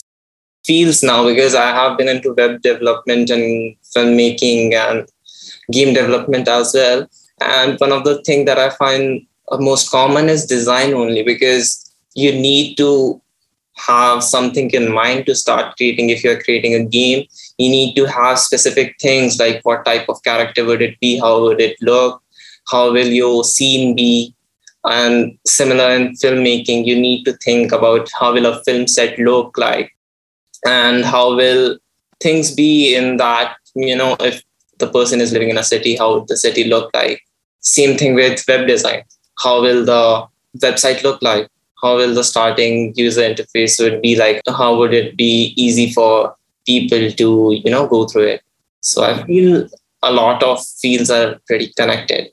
fields 0.65 1.03
now 1.03 1.27
because 1.27 1.55
I 1.55 1.69
have 1.73 1.99
been 1.99 2.09
into 2.09 2.35
web 2.35 2.63
development 2.63 3.31
and 3.31 3.75
filmmaking 3.97 4.75
and 4.75 5.09
game 5.73 5.95
development 5.95 6.47
as 6.47 6.73
well. 6.75 7.09
And 7.41 7.79
one 7.79 7.93
of 7.93 8.05
the 8.05 8.23
things 8.23 8.47
that 8.47 8.59
I 8.59 8.71
find 8.71 9.27
most 9.59 9.91
common 9.91 10.29
is 10.29 10.47
design 10.47 10.95
only 10.95 11.23
because 11.23 11.91
you 12.15 12.33
need 12.33 12.77
to 12.77 13.22
have 13.87 14.23
something 14.23 14.71
in 14.71 14.93
mind 14.93 15.27
to 15.27 15.35
start 15.35 15.77
creating. 15.77 16.11
If 16.11 16.23
you're 16.25 16.43
creating 16.43 16.75
a 16.75 16.85
game, 16.85 17.27
you 17.59 17.69
need 17.69 17.95
to 17.97 18.05
have 18.07 18.39
specific 18.39 18.97
things 19.01 19.39
like 19.39 19.61
what 19.65 19.85
type 19.85 20.09
of 20.09 20.23
character 20.23 20.65
would 20.65 20.83
it 20.83 20.99
be, 21.01 21.19
how 21.19 21.41
would 21.43 21.61
it 21.61 21.77
look, 21.81 22.23
how 22.71 22.93
will 22.93 23.09
your 23.09 23.45
scene 23.45 23.95
be, 23.97 24.35
and 24.85 25.39
similar 25.47 25.91
in 25.91 26.13
filmmaking, 26.15 26.85
you 26.85 26.99
need 26.99 27.25
to 27.25 27.33
think 27.45 27.73
about 27.73 28.09
how 28.19 28.33
will 28.33 28.47
a 28.47 28.63
film 28.65 28.87
set 28.87 29.19
look 29.19 29.57
like 29.57 29.93
and 30.67 31.05
how 31.05 31.35
will 31.37 31.79
things 32.21 32.55
be 32.55 32.95
in 32.95 33.17
that 33.17 33.57
you 33.75 33.97
know 33.97 34.17
if 34.21 34.43
the 34.79 34.89
person 34.89 35.21
is 35.21 35.33
living 35.33 35.51
in 35.51 35.59
a 35.59 35.65
city 35.65 35.97
how 35.97 36.15
would 36.15 36.29
the 36.29 36.37
city 36.37 36.65
look 36.65 36.91
like? 36.95 37.23
Same 37.61 37.97
thing 37.97 38.15
with 38.15 38.45
web 38.49 38.67
design. 38.67 39.03
How 39.39 39.61
will 39.61 39.85
the 39.85 40.27
website 40.59 41.03
look 41.05 41.23
like 41.23 41.49
how 41.83 41.97
will 41.97 42.15
the 42.15 42.25
starting 42.25 42.93
user 42.97 43.23
interface 43.23 43.83
would 43.83 44.01
be 44.03 44.17
like 44.17 44.41
how 44.49 44.77
would 44.77 44.95
it 44.95 45.17
be 45.17 45.53
easy 45.57 45.93
for 45.93 46.35
people 46.67 47.11
to 47.11 47.61
you 47.65 47.71
know 47.71 47.87
go 47.87 48.07
through 48.07 48.29
it 48.35 48.43
so 48.81 49.03
i 49.03 49.23
feel 49.25 49.67
a 50.03 50.13
lot 50.13 50.43
of 50.43 50.65
fields 50.81 51.11
are 51.11 51.41
pretty 51.47 51.73
connected 51.77 52.29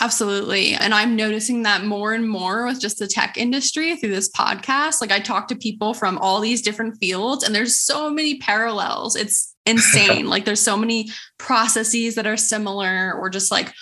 Absolutely. 0.00 0.74
And 0.74 0.92
I'm 0.92 1.14
noticing 1.14 1.62
that 1.62 1.84
more 1.84 2.14
and 2.14 2.28
more 2.28 2.66
with 2.66 2.80
just 2.80 2.98
the 2.98 3.06
tech 3.06 3.36
industry 3.36 3.96
through 3.96 4.10
this 4.10 4.30
podcast. 4.30 5.00
Like 5.00 5.12
I 5.12 5.20
talk 5.20 5.48
to 5.48 5.56
people 5.56 5.94
from 5.94 6.18
all 6.18 6.40
these 6.40 6.62
different 6.62 6.96
fields 6.98 7.44
and 7.44 7.54
there's 7.54 7.76
so 7.76 8.10
many 8.10 8.38
parallels. 8.38 9.14
It's 9.14 9.54
insane. 9.66 10.26
like 10.26 10.44
there's 10.44 10.60
so 10.60 10.76
many 10.76 11.08
processes 11.38 12.16
that 12.16 12.26
are 12.26 12.36
similar 12.36 13.14
or 13.14 13.30
just 13.30 13.50
like 13.50 13.72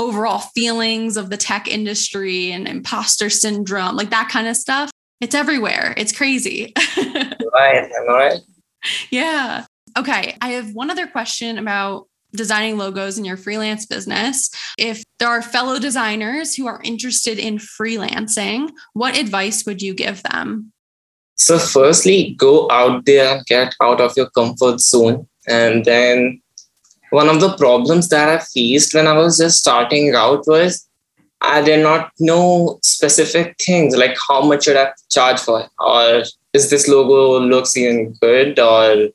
overall 0.00 0.38
feelings 0.38 1.16
of 1.16 1.28
the 1.28 1.36
tech 1.36 1.68
industry 1.68 2.50
and 2.50 2.66
imposter 2.66 3.28
syndrome, 3.28 3.96
like 3.96 4.10
that 4.10 4.30
kind 4.30 4.48
of 4.48 4.56
stuff. 4.56 4.90
It's 5.20 5.34
everywhere. 5.34 5.92
It's 5.98 6.16
crazy. 6.16 6.72
right. 6.96 7.90
Am 7.92 8.08
right? 8.08 8.40
Yeah. 9.10 9.66
Okay. 9.98 10.36
I 10.40 10.48
have 10.50 10.72
one 10.72 10.90
other 10.90 11.06
question 11.06 11.58
about 11.58 12.06
designing 12.32 12.78
logos 12.78 13.18
in 13.18 13.26
your 13.26 13.36
freelance 13.36 13.84
business. 13.84 14.50
If 14.78 15.02
there 15.18 15.28
are 15.28 15.42
fellow 15.42 15.78
designers 15.78 16.54
who 16.54 16.66
are 16.66 16.80
interested 16.82 17.38
in 17.38 17.58
freelancing, 17.58 18.70
what 18.94 19.18
advice 19.18 19.66
would 19.66 19.82
you 19.82 19.92
give 19.92 20.22
them? 20.22 20.72
So, 21.34 21.58
firstly, 21.58 22.34
go 22.38 22.70
out 22.70 23.04
there 23.04 23.42
get 23.46 23.74
out 23.82 24.00
of 24.00 24.16
your 24.16 24.30
comfort 24.30 24.80
zone. 24.80 25.26
And 25.48 25.84
then, 25.84 26.40
one 27.10 27.28
of 27.28 27.40
the 27.40 27.56
problems 27.56 28.08
that 28.08 28.28
I 28.28 28.38
faced 28.38 28.94
when 28.94 29.06
I 29.06 29.12
was 29.12 29.38
just 29.38 29.58
starting 29.58 30.14
out 30.14 30.46
was 30.46 30.86
I 31.40 31.62
did 31.62 31.82
not 31.82 32.10
know 32.18 32.78
specific 32.82 33.56
things 33.58 33.96
like 33.96 34.16
how 34.28 34.42
much 34.42 34.64
should 34.64 34.76
I 34.76 34.92
charge 35.10 35.40
for, 35.40 35.66
or 35.78 36.22
is 36.52 36.70
this 36.70 36.86
logo 36.86 37.40
looks 37.40 37.76
even 37.76 38.12
good, 38.20 38.58
or 38.58 39.08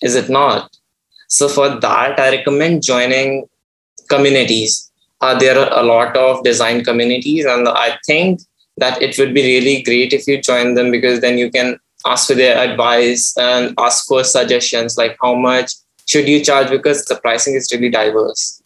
is 0.00 0.14
it 0.14 0.28
not? 0.30 0.74
So 1.28 1.48
for 1.48 1.68
that, 1.68 2.18
I 2.18 2.30
recommend 2.30 2.82
joining 2.82 3.48
communities. 4.08 4.90
Uh, 5.20 5.38
there 5.38 5.58
are 5.58 5.78
a 5.78 5.82
lot 5.82 6.16
of 6.16 6.42
design 6.42 6.84
communities, 6.84 7.44
and 7.44 7.68
I 7.68 7.98
think 8.06 8.40
that 8.78 9.00
it 9.02 9.18
would 9.18 9.34
be 9.34 9.42
really 9.42 9.82
great 9.82 10.12
if 10.12 10.26
you 10.26 10.40
join 10.40 10.74
them 10.74 10.90
because 10.90 11.20
then 11.20 11.36
you 11.38 11.50
can 11.50 11.78
ask 12.06 12.26
for 12.26 12.34
their 12.34 12.56
advice 12.58 13.36
and 13.36 13.74
ask 13.78 14.06
for 14.06 14.24
suggestions 14.24 14.96
like 14.96 15.16
how 15.20 15.34
much 15.34 15.72
should 16.12 16.28
you 16.28 16.44
charge 16.44 16.68
because 16.68 17.04
the 17.06 17.16
pricing 17.16 17.54
is 17.54 17.70
really 17.72 17.88
diverse. 17.88 18.62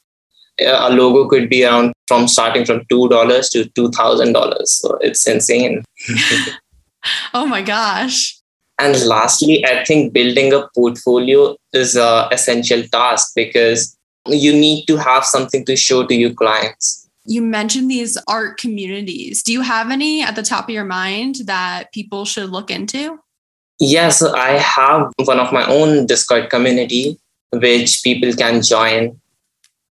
A 0.59 0.91
logo 0.91 1.29
could 1.29 1.49
be 1.49 1.65
around 1.65 1.93
from 2.09 2.27
starting 2.27 2.65
from 2.65 2.85
two 2.89 3.09
dollars 3.09 3.49
to 3.51 3.67
two 3.71 3.91
thousand 3.91 4.33
dollars, 4.33 4.73
so 4.73 4.97
it's 5.01 5.27
insane. 5.29 5.85
oh 7.35 7.47
my 7.47 7.63
gosh! 7.63 8.37
And 8.79 9.01
lastly, 9.05 9.65
I 9.65 9.85
think 9.85 10.13
building 10.13 10.53
a 10.53 10.67
portfolio 10.75 11.57
is 11.73 11.95
an 11.97 12.29
essential 12.33 12.83
task 12.85 13.33
because 13.37 13.97
you 14.27 14.53
need 14.53 14.87
to 14.87 14.97
have 14.97 15.25
something 15.25 15.65
to 15.67 15.77
show 15.77 16.07
to 16.07 16.15
your 16.15 16.33
clients. 16.33 17.09
You 17.27 17.43
mentioned 17.43 17.91
these 17.91 18.17
art 18.27 18.59
communities. 18.59 19.43
Do 19.43 19.53
you 19.53 19.61
have 19.61 19.91
any 19.91 20.23
at 20.23 20.37
the 20.37 20.43
top 20.43 20.65
of 20.65 20.71
your 20.71 20.85
mind 20.85 21.37
that 21.45 21.93
people 21.93 22.25
should 22.25 22.51
look 22.51 22.71
into? 22.71 23.19
Yes, 23.79 24.23
I 24.23 24.53
have 24.53 25.13
one 25.25 25.39
of 25.39 25.53
my 25.53 25.67
own 25.67 26.07
Discord 26.07 26.49
community 26.49 27.19
which 27.53 28.03
people 28.03 28.33
can 28.33 28.63
join. 28.63 29.21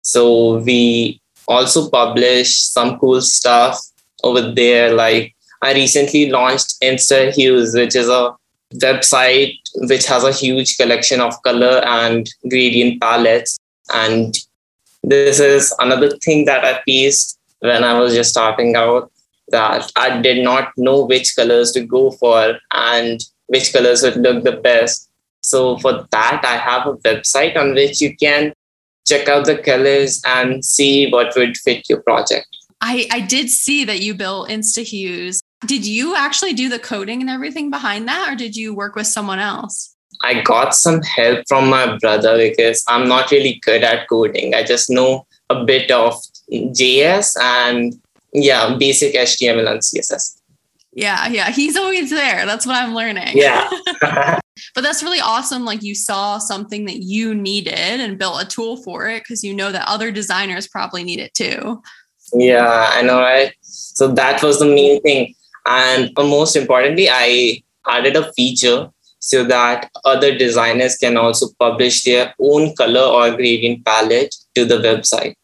So 0.03 0.59
we 0.59 1.21
also 1.49 1.89
publish 1.91 2.59
some 2.59 2.99
cool 2.99 3.21
stuff 3.21 3.81
over 4.23 4.53
there. 4.53 4.93
Like 4.95 5.35
I 5.63 5.75
recently 5.75 6.31
launched 6.31 6.81
Insta 6.81 7.33
Hues, 7.33 7.75
which 7.75 7.97
is 7.97 8.09
a 8.09 8.35
website 8.77 9.55
which 9.89 10.07
has 10.07 10.25
a 10.25 10.33
huge 10.33 10.77
collection 10.77 11.21
of 11.21 11.41
color 11.43 11.83
and 11.85 12.29
gradient 12.49 13.01
palettes. 13.01 13.59
And 13.93 14.35
this 15.03 15.41
is 15.41 15.75
another 15.79 16.17
thing 16.19 16.45
that 16.47 16.65
I 16.65 16.81
faced 16.85 17.39
when 17.61 17.85
I 17.85 17.99
was 17.99 18.15
just 18.15 18.31
starting 18.31 18.77
out 18.77 19.11
that 19.49 19.91
I 19.97 20.21
did 20.21 20.43
not 20.43 20.73
know 20.77 21.05
which 21.05 21.37
colors 21.37 21.73
to 21.73 21.83
go 21.83 22.11
for 22.13 22.59
and 22.73 23.21
which 23.47 23.73
colors 23.73 24.03
would 24.03 24.17
look 24.17 24.45
the 24.45 24.53
best. 24.53 25.04
So 25.45 25.79
for 25.79 26.07
that, 26.11 26.43
I 26.45 26.57
have 26.57 26.87
a 26.87 26.95
website 26.95 27.57
on 27.57 27.75
which 27.75 28.01
you 28.01 28.17
can 28.17 28.53
check 29.07 29.29
out 29.29 29.47
the 29.47 29.59
colors 29.59 30.23
and 30.27 30.65
see 30.65 31.11
what 31.11 31.35
would 31.37 31.57
fit 31.59 31.89
your 31.89 32.03
project. 32.03 32.47
I, 32.81 33.07
I 33.11 33.21
did 33.21 33.51
see 33.51 33.85
that 33.85 34.01
you 34.01 34.15
built 34.15 34.49
InstaHues 34.49 35.41
did 35.67 35.87
you 35.87 36.15
actually 36.15 36.53
do 36.53 36.69
the 36.69 36.79
coding 36.79 37.21
and 37.21 37.31
everything 37.31 37.71
behind 37.71 38.09
that, 38.09 38.33
or 38.33 38.37
did 38.37 38.57
you 38.57 38.75
work 38.75 38.95
with 38.95 39.07
someone 39.07 39.39
else? 39.39 39.95
I 40.23 40.43
got 40.43 40.75
some 40.75 41.03
help 41.03 41.45
from 41.49 41.69
my 41.69 41.97
brother 41.99 42.37
because 42.37 42.85
I'm 42.89 43.09
not 43.09 43.31
really 43.31 43.61
good 43.65 43.83
at 43.83 44.09
coding. 44.09 44.55
I 44.55 44.63
just 44.63 44.91
know 44.91 45.27
a 45.51 45.65
bit 45.65 45.91
of 45.91 46.15
JS 46.51 47.37
and 47.41 47.95
yeah, 48.33 48.77
basic 48.79 49.15
HTML 49.15 49.71
and 49.71 49.81
CSS. 49.81 50.41
Yeah, 50.93 51.29
yeah, 51.29 51.51
he's 51.51 51.77
always 51.77 52.11
there. 52.11 52.47
That's 52.47 52.67
what 52.67 52.77
I'm 52.77 52.95
learning. 52.95 53.37
Yeah. 53.37 53.69
but 54.75 54.83
that's 54.83 55.03
really 55.03 55.21
awesome. 55.21 55.65
Like 55.65 55.83
you 55.83 55.95
saw 55.95 56.39
something 56.39 56.85
that 56.87 57.03
you 57.03 57.35
needed 57.35 58.01
and 58.01 58.19
built 58.19 58.43
a 58.43 58.47
tool 58.47 58.77
for 58.77 59.09
it 59.09 59.23
because 59.23 59.45
you 59.45 59.55
know 59.55 59.73
that 59.73 59.89
other 59.89 60.11
designers 60.11 60.69
probably 60.69 61.05
need 61.05 61.21
it 61.21 61.35
too. 61.35 61.83
Yeah, 62.33 62.91
I 62.93 63.03
know, 63.03 63.21
right? 63.21 63.53
So 63.61 64.09
that 64.09 64.43
was 64.43 64.59
the 64.59 64.67
main 64.67 65.01
thing. 65.03 65.35
And 65.67 66.11
most 66.17 66.57
importantly, 66.57 67.09
I 67.11 67.63
added 67.87 68.17
a 68.17 68.33
feature 68.33 68.91
so 69.19 69.45
that 69.45 69.91
other 70.05 70.37
designers 70.37 70.97
can 70.97 71.17
also 71.17 71.49
publish 71.59 72.03
their 72.03 72.35
own 72.39 72.75
color 72.77 73.01
or 73.01 73.35
gradient 73.37 73.85
palette 73.85 74.35
to 74.55 74.65
the 74.65 74.77
website 74.77 75.35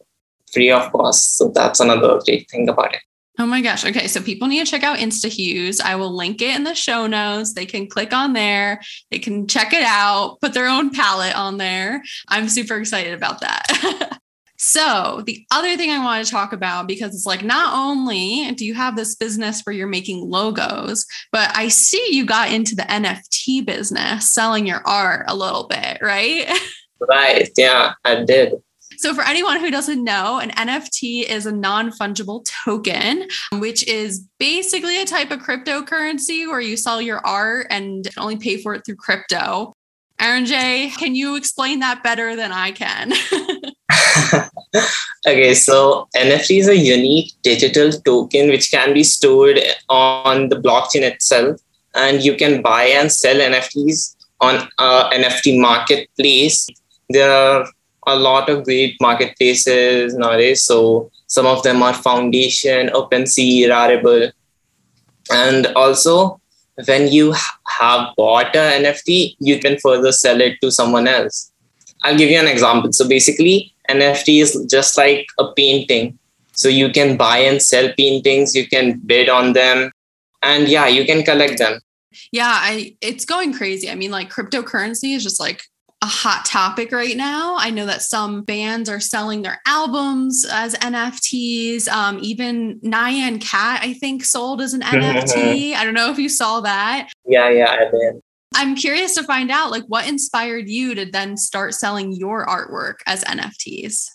free 0.53 0.71
of 0.71 0.93
cost. 0.93 1.37
So 1.37 1.49
that's 1.55 1.81
another 1.81 2.21
great 2.25 2.51
thing 2.51 2.69
about 2.69 2.95
it. 2.95 3.01
Oh 3.39 3.47
my 3.47 3.63
gosh. 3.63 3.85
Okay. 3.85 4.07
So 4.07 4.21
people 4.21 4.49
need 4.49 4.65
to 4.65 4.71
check 4.71 4.83
out 4.83 4.99
InstaHues. 4.99 5.81
I 5.81 5.97
will 5.97 6.15
link 6.15 6.43
it 6.43 6.55
in 6.55 6.65
the 6.65 6.75
show 6.75 7.07
notes. 7.07 7.55
They 7.55 7.65
can 7.65 7.87
click 7.87 8.13
on 8.13 8.33
there. 8.33 8.81
They 9.11 9.19
can 9.19 9.47
check 9.47 9.73
it 9.73 9.83
out, 9.83 10.39
put 10.41 10.53
their 10.53 10.69
own 10.69 10.91
palette 10.91 11.37
on 11.37 11.57
there. 11.57 12.03
I'm 12.29 12.49
super 12.49 12.77
excited 12.77 13.15
about 13.15 13.41
that. 13.41 14.19
So, 14.63 15.23
the 15.25 15.43
other 15.51 15.75
thing 15.79 15.91
I 15.91 16.05
want 16.05 16.23
to 16.23 16.31
talk 16.31 16.53
about 16.53 16.87
because 16.87 17.15
it's 17.15 17.25
like 17.25 17.43
not 17.43 17.73
only 17.75 18.53
do 18.53 18.67
you 18.67 18.75
have 18.75 18.95
this 18.95 19.15
business 19.15 19.63
where 19.63 19.75
you're 19.75 19.87
making 19.87 20.29
logos, 20.29 21.07
but 21.33 21.51
I 21.57 21.69
see 21.69 22.09
you 22.11 22.27
got 22.27 22.53
into 22.53 22.75
the 22.75 22.83
NFT 22.83 23.65
business, 23.65 24.35
selling 24.35 24.67
your 24.67 24.87
art 24.87 25.25
a 25.29 25.35
little 25.35 25.67
bit, 25.67 25.99
right? 26.03 26.47
Right. 27.09 27.49
Yeah, 27.57 27.95
I 28.05 28.25
did. 28.25 28.53
So, 29.01 29.15
for 29.15 29.23
anyone 29.23 29.59
who 29.59 29.71
doesn't 29.71 30.05
know, 30.05 30.41
an 30.41 30.51
NFT 30.51 31.23
is 31.23 31.47
a 31.47 31.53
non 31.53 31.91
fungible 31.91 32.47
token, 32.67 33.27
which 33.55 33.89
is 33.89 34.27
basically 34.39 35.01
a 35.01 35.07
type 35.07 35.31
of 35.31 35.41
cryptocurrency 35.41 36.47
where 36.47 36.61
you 36.61 36.77
sell 36.77 37.01
your 37.01 37.27
art 37.27 37.69
and 37.71 38.07
only 38.19 38.37
pay 38.37 38.59
for 38.59 38.75
it 38.75 38.85
through 38.85 38.97
crypto. 38.97 39.73
Aaron 40.21 40.45
J, 40.45 40.93
can 40.99 41.15
you 41.15 41.37
explain 41.37 41.81
that 41.81 42.03
better 42.03 42.37
than 42.37 42.53
I 42.53 42.73
can? 42.73 43.13
okay, 45.27 45.55
so 45.55 46.07
NFT 46.15 46.59
is 46.59 46.69
a 46.69 46.77
unique 46.77 47.33
digital 47.43 47.93
token 47.93 48.49
which 48.49 48.71
can 48.71 48.93
be 48.93 49.03
stored 49.03 49.61
on 49.89 50.51
the 50.51 50.57
blockchain 50.57 51.01
itself, 51.01 51.59
and 51.95 52.23
you 52.23 52.37
can 52.37 52.61
buy 52.61 52.85
and 52.85 53.11
sell 53.11 53.37
NFTs 53.37 54.15
on 54.43 54.69
uh, 54.77 55.09
a 55.11 55.17
NFT 55.17 55.59
marketplace. 55.59 56.69
There 57.09 57.33
are 57.33 57.67
a 58.07 58.17
lot 58.17 58.49
of 58.49 58.65
great 58.65 58.97
marketplaces 59.01 60.15
nowadays. 60.15 60.63
So 60.63 61.11
some 61.27 61.47
of 61.47 61.63
them 61.63 61.83
are 61.83 61.95
Foundation, 61.95 62.89
OpenSea, 62.89 63.69
Rarible. 63.69 64.33
And 65.31 65.67
also, 65.69 66.41
when 66.87 67.09
you 67.09 67.35
have 67.69 68.15
bought 68.17 68.57
an 68.57 68.85
NFT, 68.85 69.37
you 69.39 69.59
can 69.59 69.79
further 69.79 70.13
sell 70.13 70.41
it 70.41 70.59
to 70.63 70.71
someone 70.71 71.07
else. 71.07 71.53
I'll 72.03 72.17
give 72.17 72.31
you 72.31 72.39
an 72.39 72.49
example. 72.49 72.93
So 72.93 73.07
basically, 73.09 73.75
NFT 73.89 74.41
is 74.41 74.67
just 74.71 74.97
like 74.97 75.27
a 75.39 75.53
painting. 75.53 76.19
So 76.53 76.69
you 76.69 76.91
can 76.91 77.17
buy 77.17 77.39
and 77.39 77.63
sell 77.63 77.93
paintings, 77.97 78.55
you 78.55 78.69
can 78.69 79.01
bid 79.01 79.29
on 79.29 79.53
them, 79.53 79.91
and 80.43 80.69
yeah, 80.69 80.87
you 80.87 81.05
can 81.05 81.23
collect 81.23 81.59
them. 81.59 81.81
Yeah, 82.33 82.53
I 82.53 82.97
it's 83.01 83.25
going 83.25 83.55
crazy. 83.55 83.91
I 83.91 83.95
mean, 83.95 84.11
like 84.11 84.31
cryptocurrency 84.31 85.15
is 85.15 85.23
just 85.23 85.41
like 85.41 85.63
a 86.03 86.07
hot 86.07 86.45
topic 86.47 86.93
right 86.93 87.17
now. 87.17 87.57
I 87.59 87.71
know 87.71 87.85
that 87.87 88.03
some 88.03 88.43
bands 88.43 88.89
are 88.89 89.01
selling 89.01 89.43
their 89.43 89.61
albums 89.67 90.47
as 90.51 90.75
NFTs. 90.77 91.89
Um, 91.89 92.19
even 92.23 92.81
Nyan 92.81 93.41
Cat, 93.41 93.81
I 93.83 93.93
think, 93.95 94.25
sold 94.25 94.63
as 94.63 94.73
an 94.73 94.81
NFT. 94.83 95.75
I 95.75 95.85
don't 95.85 95.95
know 95.95 96.11
if 96.11 96.19
you 96.19 96.29
saw 96.29 96.61
that. 96.61 97.11
Yeah, 97.27 97.51
yeah, 97.51 97.71
I 97.71 97.91
did. 97.91 98.23
I'm 98.55 98.75
curious 98.75 99.15
to 99.15 99.23
find 99.23 99.51
out, 99.51 99.71
like, 99.71 99.85
what 99.85 100.09
inspired 100.09 100.69
you 100.69 100.95
to 100.95 101.05
then 101.05 101.37
start 101.37 101.75
selling 101.75 102.13
your 102.13 102.47
artwork 102.47 102.97
as 103.07 103.23
NFTs? 103.25 104.09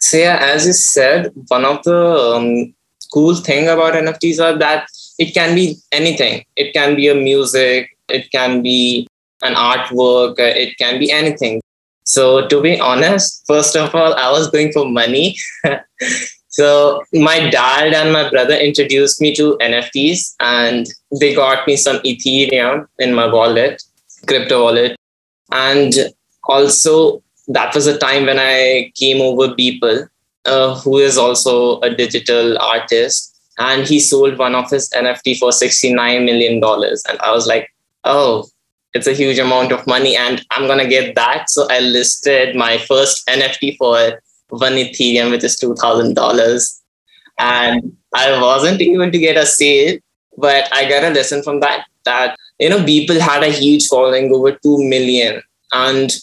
So 0.00 0.18
yeah, 0.18 0.38
as 0.40 0.66
you 0.66 0.72
said, 0.72 1.30
one 1.48 1.64
of 1.64 1.82
the 1.84 1.96
um, 1.96 2.74
cool 3.12 3.36
thing 3.36 3.68
about 3.68 3.94
NFTs 3.94 4.42
are 4.42 4.58
that 4.58 4.86
it 5.18 5.32
can 5.32 5.54
be 5.54 5.76
anything. 5.92 6.44
It 6.56 6.72
can 6.72 6.96
be 6.96 7.08
a 7.08 7.14
music. 7.14 7.90
It 8.08 8.30
can 8.32 8.62
be 8.62 9.06
an 9.42 9.54
artwork, 9.54 10.38
uh, 10.38 10.54
it 10.56 10.76
can 10.78 10.98
be 10.98 11.10
anything. 11.10 11.60
So, 12.04 12.48
to 12.48 12.60
be 12.60 12.80
honest, 12.80 13.44
first 13.46 13.76
of 13.76 13.94
all, 13.94 14.14
I 14.14 14.30
was 14.30 14.50
going 14.50 14.72
for 14.72 14.84
money. 14.88 15.36
so, 16.48 17.02
my 17.12 17.48
dad 17.50 17.94
and 17.94 18.12
my 18.12 18.28
brother 18.28 18.54
introduced 18.54 19.20
me 19.20 19.34
to 19.36 19.56
NFTs 19.60 20.34
and 20.40 20.86
they 21.20 21.34
got 21.34 21.66
me 21.66 21.76
some 21.76 21.98
Ethereum 21.98 22.86
in 22.98 23.14
my 23.14 23.32
wallet, 23.32 23.82
crypto 24.26 24.64
wallet. 24.64 24.96
And 25.52 25.94
also, 26.44 27.22
that 27.48 27.74
was 27.74 27.86
a 27.86 27.98
time 27.98 28.26
when 28.26 28.38
I 28.38 28.92
came 28.96 29.20
over 29.20 29.54
Beeple, 29.54 30.08
uh, 30.44 30.74
who 30.80 30.98
is 30.98 31.16
also 31.16 31.80
a 31.80 31.94
digital 31.94 32.58
artist. 32.58 33.28
And 33.58 33.86
he 33.86 34.00
sold 34.00 34.38
one 34.38 34.54
of 34.54 34.70
his 34.70 34.88
NFT 34.90 35.38
for 35.38 35.50
$69 35.50 36.24
million. 36.24 36.54
And 36.54 37.20
I 37.20 37.30
was 37.30 37.46
like, 37.46 37.68
oh, 38.04 38.46
it's 38.94 39.06
a 39.06 39.12
huge 39.12 39.38
amount 39.38 39.72
of 39.72 39.86
money 39.86 40.16
and 40.16 40.44
I'm 40.50 40.66
gonna 40.66 40.88
get 40.88 41.14
that. 41.14 41.50
So 41.50 41.66
I 41.70 41.80
listed 41.80 42.56
my 42.56 42.78
first 42.78 43.26
NFT 43.26 43.76
for 43.78 44.20
one 44.48 44.72
Ethereum, 44.72 45.30
which 45.30 45.44
is 45.44 45.56
two 45.56 45.74
thousand 45.74 46.14
dollars. 46.14 46.82
And 47.38 47.96
I 48.14 48.40
wasn't 48.40 48.80
able 48.82 49.10
to 49.10 49.18
get 49.18 49.36
a 49.36 49.46
sale, 49.46 49.98
but 50.36 50.68
I 50.72 50.88
got 50.88 51.04
a 51.04 51.10
lesson 51.10 51.42
from 51.42 51.60
that 51.60 51.86
that 52.04 52.36
you 52.58 52.68
know 52.68 52.84
people 52.84 53.18
had 53.18 53.42
a 53.42 53.48
huge 53.48 53.86
following 53.86 54.32
over 54.32 54.52
two 54.52 54.78
million. 54.84 55.42
And 55.72 56.14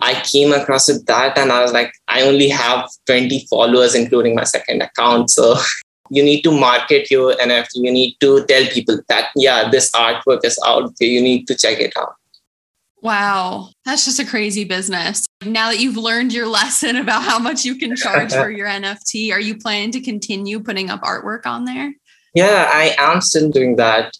I 0.00 0.20
came 0.20 0.52
across 0.52 0.88
with 0.88 1.06
that 1.06 1.38
and 1.38 1.50
I 1.50 1.62
was 1.62 1.72
like, 1.72 1.92
I 2.08 2.22
only 2.22 2.48
have 2.48 2.88
20 3.06 3.46
followers, 3.48 3.94
including 3.94 4.34
my 4.34 4.44
second 4.44 4.82
account. 4.82 5.30
So 5.30 5.54
you 6.10 6.22
need 6.22 6.42
to 6.42 6.52
market 6.52 7.10
your 7.10 7.34
NFT. 7.34 7.68
You 7.74 7.92
need 7.92 8.16
to 8.20 8.44
tell 8.46 8.66
people 8.66 9.00
that, 9.08 9.30
yeah, 9.36 9.68
this 9.70 9.90
artwork 9.92 10.44
is 10.44 10.58
out 10.66 10.92
there. 10.98 11.08
You 11.08 11.22
need 11.22 11.46
to 11.48 11.54
check 11.54 11.80
it 11.80 11.92
out. 11.96 12.14
Wow, 13.02 13.68
that's 13.84 14.06
just 14.06 14.18
a 14.18 14.24
crazy 14.24 14.64
business. 14.64 15.26
Now 15.44 15.68
that 15.68 15.78
you've 15.78 15.98
learned 15.98 16.32
your 16.32 16.46
lesson 16.58 16.96
about 16.96 17.22
how 17.22 17.38
much 17.38 17.64
you 17.64 17.74
can 17.76 17.96
charge 17.96 18.32
for 18.32 18.50
your 18.58 18.66
NFT, 18.66 19.32
are 19.32 19.40
you 19.40 19.58
planning 19.58 19.90
to 19.92 20.00
continue 20.00 20.60
putting 20.60 20.88
up 20.88 21.02
artwork 21.02 21.44
on 21.44 21.64
there? 21.66 21.92
Yeah, 22.34 22.70
I 22.72 22.94
am 22.98 23.20
still 23.20 23.50
doing 23.50 23.76
that, 23.76 24.12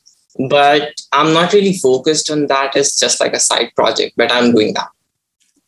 but 0.48 0.92
I'm 1.12 1.32
not 1.32 1.52
really 1.52 1.72
focused 1.78 2.30
on 2.30 2.46
that. 2.48 2.76
It's 2.76 2.98
just 2.98 3.20
like 3.20 3.32
a 3.32 3.40
side 3.40 3.72
project, 3.74 4.14
but 4.16 4.30
I'm 4.30 4.52
doing 4.52 4.74
that. 4.74 4.88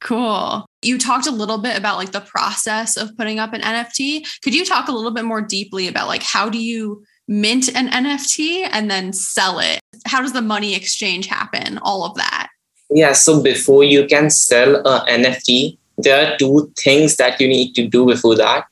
Cool. 0.01 0.67
You 0.83 0.99
talked 0.99 1.27
a 1.27 1.31
little 1.31 1.59
bit 1.59 1.77
about 1.77 1.97
like 1.97 2.13
the 2.13 2.21
process 2.21 2.97
of 2.97 3.17
putting 3.17 3.39
up 3.39 3.53
an 3.53 3.63
NFT. 3.63 4.27
Could 4.43 4.55
you 4.55 4.65
talk 4.65 4.89
a 4.89 4.93
little 4.93 5.11
bit 5.11 5.25
more 5.25 5.41
deeply 5.41 5.89
about 5.89 6.07
like 6.07 6.23
how 6.23 6.49
do 6.49 6.63
you 6.63 7.05
mint 7.29 7.69
an 7.75 7.89
NFT 7.89 8.69
and 8.71 8.91
then 8.91 9.13
sell 9.13 9.59
it? 9.59 9.81
How 10.05 10.21
does 10.21 10.33
the 10.33 10.43
money 10.43 10.75
exchange 10.75 11.27
happen? 11.27 11.79
All 11.79 12.05
of 12.05 12.15
that. 12.17 12.49
Yeah, 12.91 13.13
so 13.13 13.43
before 13.43 13.85
you 13.85 14.07
can 14.07 14.31
sell 14.31 14.77
an 14.87 15.25
NFT, 15.25 15.77
there 15.99 16.25
are 16.25 16.37
two 16.37 16.73
things 16.79 17.17
that 17.17 17.41
you 17.41 17.49
need 17.49 17.75
to 17.75 17.89
do 17.89 18.07
before 18.07 18.37
that. 18.37 18.67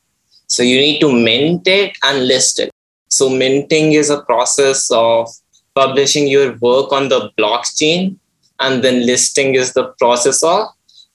So 0.47 0.63
you 0.63 0.77
need 0.77 0.99
to 0.99 1.11
mint 1.11 1.67
it 1.67 1.97
and 2.03 2.27
list 2.27 2.59
it. 2.59 2.71
So 3.09 3.29
minting 3.29 3.93
is 3.93 4.09
a 4.09 4.21
process 4.21 4.89
of 4.91 5.29
publishing 5.73 6.27
your 6.27 6.55
work 6.57 6.91
on 6.93 7.09
the 7.09 7.31
blockchain 7.37 8.17
and 8.59 8.83
then 8.83 9.05
listing 9.05 9.55
is 9.55 9.73
the 9.73 9.87
process 9.99 10.41
of 10.43 10.67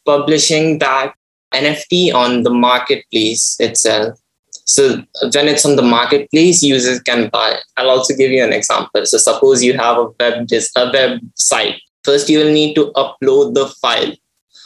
publishing 0.05 0.79
that 0.79 1.15
NFT 1.55 2.15
on 2.15 2.43
the 2.43 2.51
marketplace 2.51 3.57
itself. 3.61 4.19
So 4.65 5.03
when 5.35 5.49
it's 5.49 5.67
on 5.67 5.77
the 5.77 5.83
marketplace, 5.83 6.63
users 6.63 7.01
can 7.01 7.29
buy. 7.29 7.59
I'll 7.77 7.91
also 7.91 8.15
give 8.15 8.31
you 8.31 8.45
an 8.45 8.53
example. 8.53 9.05
So 9.05 9.19
suppose 9.19 9.65
you 9.65 9.77
have 9.77 9.99
a 9.99 10.09
web 10.21 10.47
dis- 10.47 10.71
a 10.77 10.91
website. 10.93 11.79
First, 12.05 12.29
you 12.29 12.39
will 12.39 12.53
need 12.53 12.75
to 12.75 12.93
upload 12.93 13.55
the 13.55 13.67
file. 13.83 14.13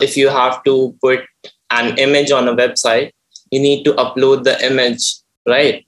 If 0.00 0.16
you 0.16 0.28
have 0.28 0.62
to 0.64 0.94
put 1.00 1.20
an 1.70 1.96
image 1.98 2.30
on 2.30 2.48
a 2.48 2.54
website, 2.54 3.12
you 3.50 3.60
need 3.60 3.84
to 3.84 3.94
upload 3.94 4.44
the 4.44 4.62
image, 4.64 5.14
right? 5.48 5.86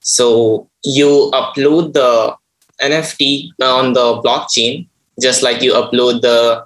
So 0.00 0.70
you 0.84 1.30
upload 1.32 1.94
the 1.94 2.36
NFT 2.80 3.50
on 3.62 3.92
the 3.92 4.20
blockchain, 4.22 4.88
just 5.20 5.42
like 5.42 5.62
you 5.62 5.72
upload 5.72 6.22
the 6.22 6.64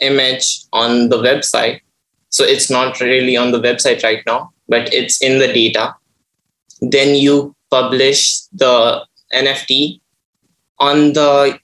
image 0.00 0.64
on 0.72 1.08
the 1.08 1.18
website. 1.18 1.80
So 2.30 2.44
it's 2.44 2.70
not 2.70 3.00
really 3.00 3.36
on 3.36 3.52
the 3.52 3.60
website 3.60 4.02
right 4.02 4.22
now, 4.26 4.50
but 4.68 4.92
it's 4.92 5.22
in 5.22 5.38
the 5.38 5.52
data. 5.52 5.94
Then 6.80 7.14
you 7.14 7.54
publish 7.70 8.40
the 8.52 9.04
NFT 9.32 10.00
on 10.78 11.12
the 11.14 11.58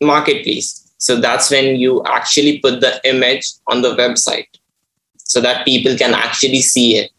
marketplace. 0.00 0.92
So 0.98 1.20
that's 1.20 1.50
when 1.50 1.76
you 1.76 2.02
actually 2.04 2.60
put 2.60 2.80
the 2.80 3.00
image 3.04 3.50
on 3.68 3.82
the 3.82 3.96
website 3.96 4.46
so 5.16 5.40
that 5.40 5.64
people 5.64 5.96
can 5.96 6.14
actually 6.14 6.60
see 6.60 6.96
it. 6.96 7.10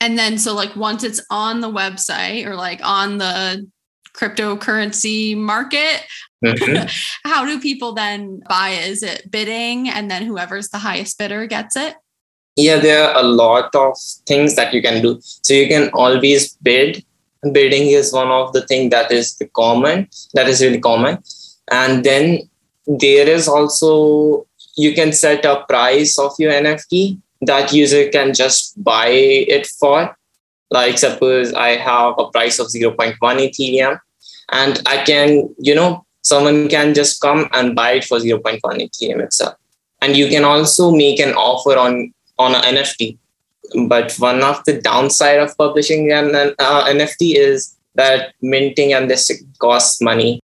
And 0.00 0.18
then, 0.18 0.36
so 0.38 0.54
like 0.54 0.76
once 0.76 1.02
it's 1.02 1.24
on 1.30 1.60
the 1.60 1.70
website 1.70 2.44
or 2.44 2.54
like 2.54 2.80
on 2.84 3.18
the 3.18 3.66
cryptocurrency 4.14 5.36
market. 5.36 6.02
Mm-hmm. 6.44 6.86
How 7.28 7.44
do 7.44 7.60
people 7.60 7.92
then 7.92 8.42
buy 8.48 8.70
Is 8.70 9.02
it 9.02 9.30
bidding 9.30 9.88
and 9.88 10.10
then 10.10 10.24
whoever's 10.24 10.68
the 10.68 10.78
highest 10.78 11.18
bidder 11.18 11.46
gets 11.46 11.76
it? 11.76 11.96
Yeah, 12.56 12.78
there 12.78 13.08
are 13.08 13.18
a 13.18 13.26
lot 13.26 13.74
of 13.74 13.96
things 14.26 14.54
that 14.56 14.72
you 14.72 14.80
can 14.80 15.02
do. 15.02 15.18
So 15.20 15.54
you 15.54 15.66
can 15.66 15.90
always 15.90 16.54
bid. 16.62 17.04
Bidding 17.52 17.88
is 17.88 18.12
one 18.12 18.28
of 18.28 18.52
the 18.52 18.62
things 18.62 18.90
that 18.90 19.10
is 19.10 19.36
the 19.36 19.46
common, 19.46 20.08
that 20.34 20.48
is 20.48 20.62
really 20.62 20.80
common. 20.80 21.18
And 21.70 22.04
then 22.04 22.48
there 22.86 23.28
is 23.28 23.48
also 23.48 24.46
you 24.76 24.94
can 24.94 25.12
set 25.12 25.44
a 25.44 25.64
price 25.68 26.18
of 26.18 26.32
your 26.38 26.52
NFT 26.52 27.18
that 27.42 27.72
user 27.72 28.08
can 28.08 28.34
just 28.34 28.82
buy 28.82 29.08
it 29.08 29.66
for 29.66 30.16
like 30.70 30.98
suppose 30.98 31.52
I 31.52 31.76
have 31.76 32.14
a 32.18 32.30
price 32.30 32.58
of 32.58 32.68
0.1 32.68 33.16
Ethereum 33.20 34.00
and 34.50 34.82
I 34.86 35.04
can, 35.04 35.54
you 35.58 35.74
know, 35.74 36.04
someone 36.24 36.68
can 36.68 36.94
just 36.94 37.20
come 37.20 37.48
and 37.52 37.76
buy 37.76 37.92
it 37.92 38.04
for 38.04 38.18
0.1 38.18 38.60
Ethereum 38.60 39.22
itself. 39.22 39.54
And 40.02 40.16
you 40.16 40.28
can 40.28 40.44
also 40.44 40.90
make 40.90 41.20
an 41.20 41.34
offer 41.34 41.78
on, 41.78 42.12
on 42.38 42.54
an 42.54 42.62
NFT 42.76 43.16
But 43.88 44.14
one 44.16 44.42
of 44.42 44.64
the 44.64 44.80
downside 44.80 45.38
of 45.38 45.56
publishing 45.56 46.12
an 46.12 46.34
uh, 46.34 46.84
NFT 46.86 47.36
is 47.36 47.76
that 47.94 48.34
minting 48.42 48.92
and 48.92 49.10
this 49.10 49.30
costs 49.58 50.00
money. 50.00 50.40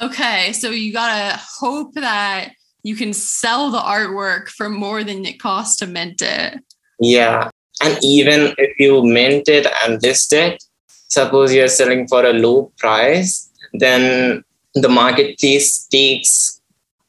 Okay, 0.00 0.52
so 0.52 0.70
you 0.70 0.92
gotta 0.92 1.38
hope 1.60 1.94
that 1.94 2.52
you 2.82 2.94
can 2.96 3.12
sell 3.12 3.70
the 3.70 3.78
artwork 3.78 4.48
for 4.48 4.68
more 4.68 5.04
than 5.04 5.24
it 5.26 5.40
costs 5.40 5.76
to 5.76 5.86
mint 5.86 6.22
it. 6.22 6.58
Yeah. 7.00 7.50
And 7.82 7.98
even 8.02 8.54
if 8.58 8.78
you 8.78 9.02
mint 9.04 9.48
it 9.48 9.66
and 9.84 10.02
list 10.02 10.32
it, 10.32 10.62
suppose 11.08 11.52
you're 11.52 11.68
selling 11.68 12.08
for 12.08 12.24
a 12.24 12.32
low 12.32 12.72
price, 12.78 13.50
then 13.72 14.42
the 14.82 14.88
marketplace 14.88 15.86
takes 15.86 16.60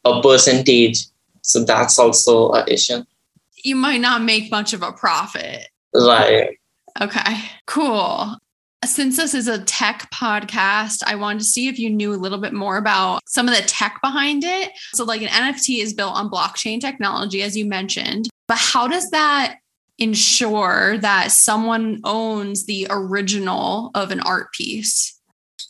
a 0.06 0.22
percentage. 0.22 1.06
So 1.42 1.64
that's 1.64 1.98
also 1.98 2.52
an 2.52 2.66
issue. 2.68 3.04
You 3.64 3.76
might 3.76 4.02
not 4.02 4.24
make 4.24 4.52
much 4.52 4.74
of 4.74 4.84
a 4.84 4.92
profit. 4.92 5.68
Right. 5.94 6.58
Okay, 7.02 7.38
cool. 7.66 8.38
Since 8.86 9.18
this 9.18 9.34
is 9.34 9.48
a 9.48 9.64
tech 9.66 10.10
podcast, 10.14 11.04
I 11.06 11.16
wanted 11.16 11.40
to 11.40 11.46
see 11.46 11.68
if 11.68 11.78
you 11.78 11.90
knew 11.90 12.14
a 12.14 12.16
little 12.16 12.38
bit 12.38 12.54
more 12.54 12.78
about 12.78 13.22
some 13.28 13.50
of 13.50 13.56
the 13.56 13.62
tech 13.64 14.00
behind 14.02 14.44
it. 14.46 14.72
So, 14.94 15.04
like 15.04 15.22
an 15.22 15.28
NFT 15.28 15.82
is 15.82 15.94
built 15.94 16.16
on 16.16 16.30
blockchain 16.30 16.80
technology, 16.80 17.42
as 17.42 17.58
you 17.58 17.66
mentioned, 17.66 18.30
but 18.48 18.58
how 18.58 18.88
does 18.88 19.10
that 19.12 19.58
ensure 19.98 20.98
that 21.00 21.32
someone 21.32 22.00
owns 22.06 22.66
the 22.66 22.88
original 22.90 23.92
of 23.96 24.12
an 24.12 24.22
art 24.22 24.54
piece? 24.54 25.19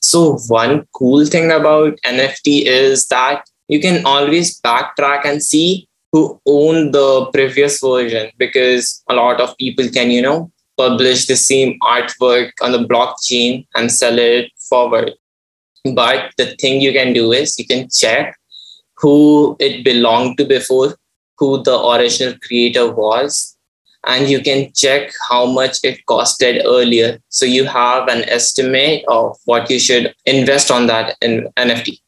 So, 0.10 0.39
one 0.48 0.88
cool 0.93 1.24
thing 1.28 1.52
about 1.52 2.00
NFT 2.04 2.63
is 2.65 3.06
that 3.10 3.48
you 3.67 3.80
can 3.80 4.04
always 4.08 4.60
backtrack 4.60 5.24
and 5.24 5.43
see 5.43 5.88
who 6.12 6.41
owned 6.48 6.95
the 6.95 7.28
previous 7.28 7.80
version 7.80 8.32
because 8.39 9.04
a 9.08 9.13
lot 9.13 9.39
of 9.39 9.56
people 9.58 9.88
can, 9.88 10.10
you 10.10 10.24
know, 10.24 10.52
publish 10.78 11.28
the 11.28 11.36
same 11.36 11.78
artwork 11.84 12.50
on 12.63 12.72
the 12.72 12.88
blockchain 12.88 13.67
and 13.76 13.91
sell 13.91 14.17
it 14.17 14.52
forward. 14.67 15.12
But 15.93 16.32
the 16.38 16.56
thing 16.56 16.82
you 16.82 16.91
can 16.91 17.13
do 17.13 17.32
is 17.32 17.60
you 17.60 17.67
can 17.67 17.88
check 17.91 18.36
who 18.98 19.56
it 19.60 19.84
belonged 19.84 20.39
to 20.39 20.45
before, 20.45 20.95
who 21.38 21.62
the 21.62 21.80
original 21.80 22.34
creator 22.39 22.91
was, 22.91 23.56
and 24.05 24.29
you 24.29 24.41
can 24.41 24.71
check 24.73 25.12
how 25.29 25.45
much 25.45 25.79
it 25.83 25.99
costed 26.07 26.63
earlier. 26.65 27.19
So 27.29 27.45
you 27.45 27.65
have 27.65 28.07
an 28.07 28.23
estimate 28.29 29.03
of 29.07 29.38
what 29.45 29.69
you 29.69 29.79
should 29.79 30.13
invest 30.25 30.71
on 30.71 30.88
that 30.88 31.17
in 31.21 31.49
NFT. 31.57 31.99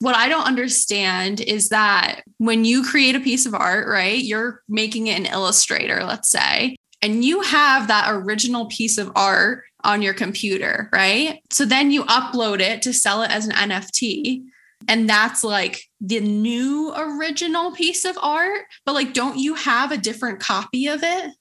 What 0.00 0.16
I 0.16 0.28
don't 0.28 0.46
understand 0.46 1.40
is 1.40 1.68
that 1.68 2.22
when 2.38 2.64
you 2.64 2.82
create 2.82 3.14
a 3.14 3.20
piece 3.20 3.46
of 3.46 3.54
art, 3.54 3.86
right, 3.86 4.22
you're 4.22 4.62
making 4.68 5.06
it 5.06 5.18
an 5.18 5.26
illustrator, 5.26 6.02
let's 6.04 6.28
say, 6.28 6.76
and 7.00 7.24
you 7.24 7.42
have 7.42 7.88
that 7.88 8.12
original 8.12 8.66
piece 8.66 8.98
of 8.98 9.12
art 9.14 9.64
on 9.84 10.02
your 10.02 10.14
computer, 10.14 10.88
right? 10.92 11.40
So 11.50 11.64
then 11.64 11.90
you 11.90 12.04
upload 12.04 12.60
it 12.60 12.82
to 12.82 12.92
sell 12.92 13.22
it 13.22 13.30
as 13.30 13.46
an 13.46 13.52
NFT. 13.52 14.44
And 14.88 15.08
that's 15.08 15.44
like 15.44 15.84
the 16.00 16.20
new 16.20 16.92
original 16.96 17.72
piece 17.72 18.04
of 18.04 18.18
art. 18.22 18.62
But 18.84 18.94
like, 18.94 19.14
don't 19.14 19.38
you 19.38 19.54
have 19.54 19.92
a 19.92 19.96
different 19.96 20.40
copy 20.40 20.86
of 20.86 21.02
it? 21.02 21.32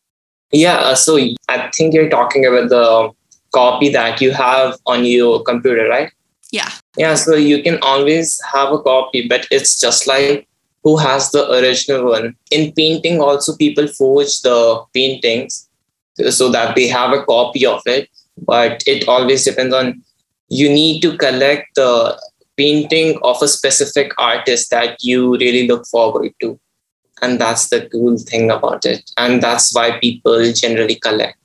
Yeah. 0.51 0.75
Uh, 0.75 0.95
so 0.95 1.17
I 1.49 1.69
think 1.75 1.93
you're 1.93 2.09
talking 2.09 2.45
about 2.45 2.69
the 2.69 3.11
copy 3.53 3.89
that 3.89 4.21
you 4.21 4.31
have 4.31 4.77
on 4.85 5.05
your 5.05 5.43
computer, 5.43 5.87
right? 5.87 6.11
Yeah. 6.51 6.69
Yeah. 6.97 7.15
So 7.15 7.35
you 7.35 7.63
can 7.63 7.79
always 7.81 8.39
have 8.51 8.71
a 8.71 8.79
copy, 8.79 9.27
but 9.27 9.47
it's 9.51 9.79
just 9.79 10.07
like 10.07 10.47
who 10.83 10.97
has 10.97 11.31
the 11.31 11.49
original 11.51 12.05
one. 12.09 12.35
In 12.49 12.73
painting, 12.73 13.21
also 13.21 13.55
people 13.55 13.87
forge 13.87 14.41
the 14.41 14.83
paintings 14.93 15.69
so 16.29 16.49
that 16.49 16.75
they 16.75 16.87
have 16.87 17.13
a 17.13 17.23
copy 17.23 17.65
of 17.65 17.81
it. 17.85 18.09
But 18.37 18.83
it 18.87 19.07
always 19.07 19.45
depends 19.45 19.73
on 19.73 20.03
you 20.49 20.69
need 20.69 21.01
to 21.01 21.17
collect 21.17 21.75
the 21.75 22.19
painting 22.61 23.17
of 23.23 23.41
a 23.41 23.47
specific 23.47 24.11
artist 24.19 24.69
that 24.69 24.97
you 25.01 25.35
really 25.37 25.67
look 25.67 25.83
forward 25.87 26.31
to. 26.41 26.59
And 27.23 27.41
that's 27.41 27.69
the 27.69 27.89
cool 27.91 28.17
thing 28.17 28.51
about 28.51 28.85
it. 28.85 29.09
And 29.17 29.41
that's 29.41 29.73
why 29.73 29.99
people 29.99 30.51
generally 30.53 30.95
collect. 30.95 31.41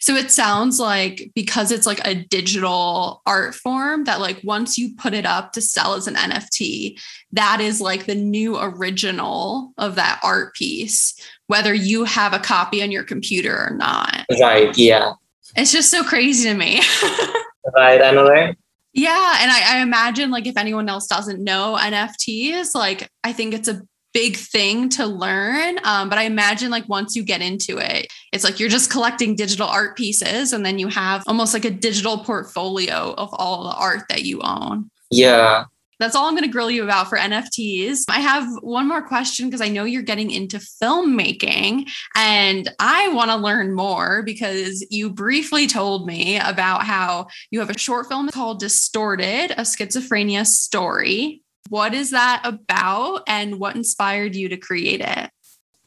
So 0.00 0.14
it 0.14 0.30
sounds 0.30 0.80
like 0.80 1.30
because 1.34 1.70
it's 1.70 1.86
like 1.86 2.00
a 2.06 2.14
digital 2.14 3.20
art 3.26 3.54
form 3.54 4.04
that 4.04 4.20
like 4.20 4.40
once 4.44 4.78
you 4.78 4.94
put 4.96 5.12
it 5.12 5.26
up 5.26 5.52
to 5.52 5.60
sell 5.60 5.94
as 5.94 6.06
an 6.06 6.14
NFT, 6.14 7.00
that 7.32 7.60
is 7.60 7.80
like 7.80 8.06
the 8.06 8.14
new 8.14 8.58
original 8.58 9.72
of 9.76 9.96
that 9.96 10.20
art 10.22 10.54
piece, 10.54 11.14
whether 11.48 11.74
you 11.74 12.04
have 12.04 12.32
a 12.32 12.38
copy 12.38 12.82
on 12.82 12.92
your 12.92 13.04
computer 13.04 13.56
or 13.56 13.74
not. 13.76 14.24
Right. 14.40 14.76
Yeah. 14.78 15.12
It's 15.56 15.72
just 15.72 15.90
so 15.90 16.04
crazy 16.04 16.48
to 16.48 16.54
me. 16.54 16.80
right. 17.74 18.00
I 18.00 18.10
know, 18.12 18.28
right? 18.28 18.56
Yeah. 18.92 19.36
And 19.40 19.50
I, 19.50 19.78
I 19.78 19.82
imagine 19.82 20.30
like 20.30 20.46
if 20.46 20.56
anyone 20.56 20.88
else 20.88 21.06
doesn't 21.06 21.42
know 21.42 21.76
NFTs, 21.78 22.74
like 22.74 23.08
I 23.22 23.32
think 23.32 23.54
it's 23.54 23.68
a 23.68 23.82
big 24.14 24.36
thing 24.36 24.88
to 24.88 25.06
learn. 25.06 25.78
Um, 25.84 26.08
but 26.08 26.18
I 26.18 26.22
imagine 26.22 26.70
like 26.70 26.88
once 26.88 27.14
you 27.14 27.22
get 27.22 27.42
into 27.42 27.78
it, 27.78 28.06
it's 28.32 28.44
like 28.44 28.58
you're 28.58 28.68
just 28.68 28.90
collecting 28.90 29.36
digital 29.36 29.68
art 29.68 29.96
pieces 29.96 30.52
and 30.52 30.64
then 30.64 30.78
you 30.78 30.88
have 30.88 31.22
almost 31.26 31.54
like 31.54 31.64
a 31.64 31.70
digital 31.70 32.18
portfolio 32.18 33.14
of 33.16 33.28
all 33.32 33.64
the 33.64 33.76
art 33.76 34.02
that 34.08 34.24
you 34.24 34.40
own. 34.42 34.90
Yeah. 35.10 35.64
That's 35.98 36.14
all 36.14 36.26
I'm 36.26 36.34
going 36.34 36.44
to 36.44 36.50
grill 36.50 36.70
you 36.70 36.84
about 36.84 37.08
for 37.08 37.18
NFTs. 37.18 38.04
I 38.08 38.20
have 38.20 38.46
one 38.60 38.86
more 38.86 39.02
question 39.02 39.46
because 39.46 39.60
I 39.60 39.68
know 39.68 39.84
you're 39.84 40.02
getting 40.02 40.30
into 40.30 40.58
filmmaking 40.58 41.88
and 42.14 42.72
I 42.78 43.08
want 43.08 43.30
to 43.30 43.36
learn 43.36 43.74
more 43.74 44.22
because 44.22 44.86
you 44.90 45.10
briefly 45.10 45.66
told 45.66 46.06
me 46.06 46.38
about 46.38 46.84
how 46.84 47.26
you 47.50 47.58
have 47.58 47.70
a 47.70 47.78
short 47.78 48.06
film 48.06 48.28
called 48.28 48.60
Distorted, 48.60 49.50
a 49.52 49.62
schizophrenia 49.62 50.46
story. 50.46 51.42
What 51.68 51.94
is 51.94 52.12
that 52.12 52.42
about 52.44 53.22
and 53.26 53.58
what 53.58 53.74
inspired 53.74 54.36
you 54.36 54.48
to 54.48 54.56
create 54.56 55.00
it? 55.00 55.30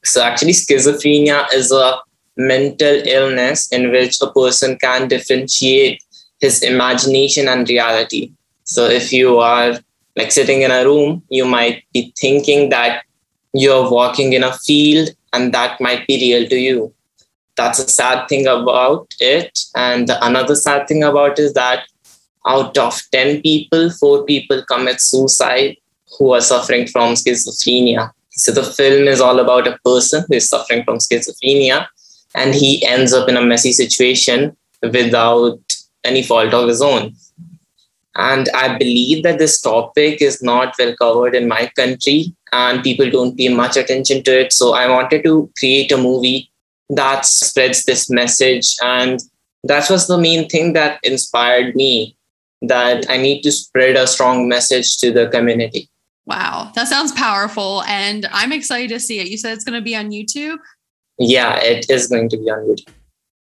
So, 0.04 0.22
actually, 0.22 0.54
schizophrenia 0.54 1.52
is 1.54 1.72
a 1.72 2.00
mental 2.36 3.02
illness 3.06 3.68
in 3.72 3.92
which 3.92 4.20
a 4.22 4.32
person 4.32 4.78
can 4.78 5.08
differentiate 5.08 6.04
his 6.40 6.64
imagination 6.64 7.48
and 7.48 7.68
reality. 7.70 8.34
So, 8.64 8.86
if 8.86 9.14
you 9.14 9.40
are 9.40 9.80
like 10.22 10.32
sitting 10.32 10.62
in 10.62 10.72
a 10.72 10.86
room, 10.86 11.24
you 11.30 11.46
might 11.46 11.84
be 11.94 12.14
thinking 12.20 12.70
that 12.70 13.04
you're 13.54 13.90
walking 13.90 14.34
in 14.34 14.44
a 14.44 14.54
field 14.54 15.10
and 15.34 15.54
that 15.54 15.82
might 15.82 16.06
be 16.08 16.18
real 16.18 16.48
to 16.48 16.56
you. 16.56 16.94
That's 17.58 17.80
a 17.80 17.88
sad 17.88 18.28
thing 18.28 18.46
about 18.48 19.08
it. 19.20 19.60
And 19.76 20.10
another 20.22 20.56
sad 20.56 20.88
thing 20.88 21.04
about 21.04 21.40
is 21.40 21.54
that 21.54 21.88
out 22.48 22.78
of 22.78 23.02
10 23.12 23.42
people, 23.42 23.90
four 23.90 24.24
people 24.24 24.64
commit 24.72 25.02
suicide 25.02 25.78
who 26.18 26.34
are 26.34 26.42
suffering 26.42 26.88
from 26.88 27.16
schizophrenia. 27.16 28.12
So 28.32 28.52
the 28.52 28.64
film 28.64 29.08
is 29.08 29.22
all 29.22 29.40
about 29.40 29.68
a 29.68 29.78
person 29.84 30.24
who 30.28 30.36
is 30.36 30.50
suffering 30.50 30.84
from 30.84 30.98
schizophrenia 30.98 31.88
and 32.36 32.54
he 32.54 32.86
ends 32.86 33.14
up 33.14 33.28
in 33.28 33.38
a 33.38 33.46
messy 33.46 33.72
situation 33.72 34.56
without 34.82 35.60
any 36.04 36.24
fault 36.24 36.54
of 36.54 36.68
his 36.68 36.82
own. 36.82 37.16
And 38.16 38.50
I 38.54 38.78
believe 38.78 39.24
that 39.24 39.40
this 39.40 39.62
topic 39.62 40.22
is 40.22 40.44
not 40.44 40.76
well 40.78 40.96
covered 40.98 41.36
in 41.36 41.48
my 41.48 41.72
country 41.76 42.36
and 42.52 42.84
people 42.84 43.10
don't 43.10 43.38
pay 43.38 43.50
much 43.50 43.78
attention 43.78 44.24
to 44.24 44.42
it. 44.42 44.54
So 44.54 44.74
I 44.74 44.90
wanted 44.90 45.24
to 45.24 45.50
create 45.58 45.92
a 45.92 45.98
movie 45.98 46.52
that 46.90 47.26
spreads 47.26 47.86
this 47.86 48.10
message. 48.10 48.76
And 48.84 49.22
that 49.64 49.90
was 49.90 50.08
the 50.08 50.18
main 50.18 50.50
thing 50.50 50.74
that 50.74 51.00
inspired 51.04 51.76
me 51.76 52.18
that 52.62 53.10
I 53.10 53.18
need 53.18 53.42
to 53.44 53.52
spread 53.52 53.96
a 53.96 54.06
strong 54.06 54.48
message 54.48 54.98
to 54.98 55.12
the 55.12 55.30
community. 55.30 55.90
Wow, 56.26 56.72
that 56.76 56.88
sounds 56.88 57.12
powerful. 57.14 57.82
And 57.84 58.28
I'm 58.32 58.52
excited 58.52 58.90
to 58.90 59.00
see 59.00 59.20
it. 59.20 59.28
You 59.28 59.38
said 59.38 59.54
it's 59.54 59.64
going 59.64 59.80
to 59.80 59.84
be 59.84 59.96
on 59.96 60.12
YouTube? 60.12 60.58
Yeah, 61.18 61.58
it 61.60 61.90
is 61.90 62.08
going 62.08 62.30
to 62.30 62.38
be 62.38 62.50
on 62.50 62.60
YouTube. 62.60 62.94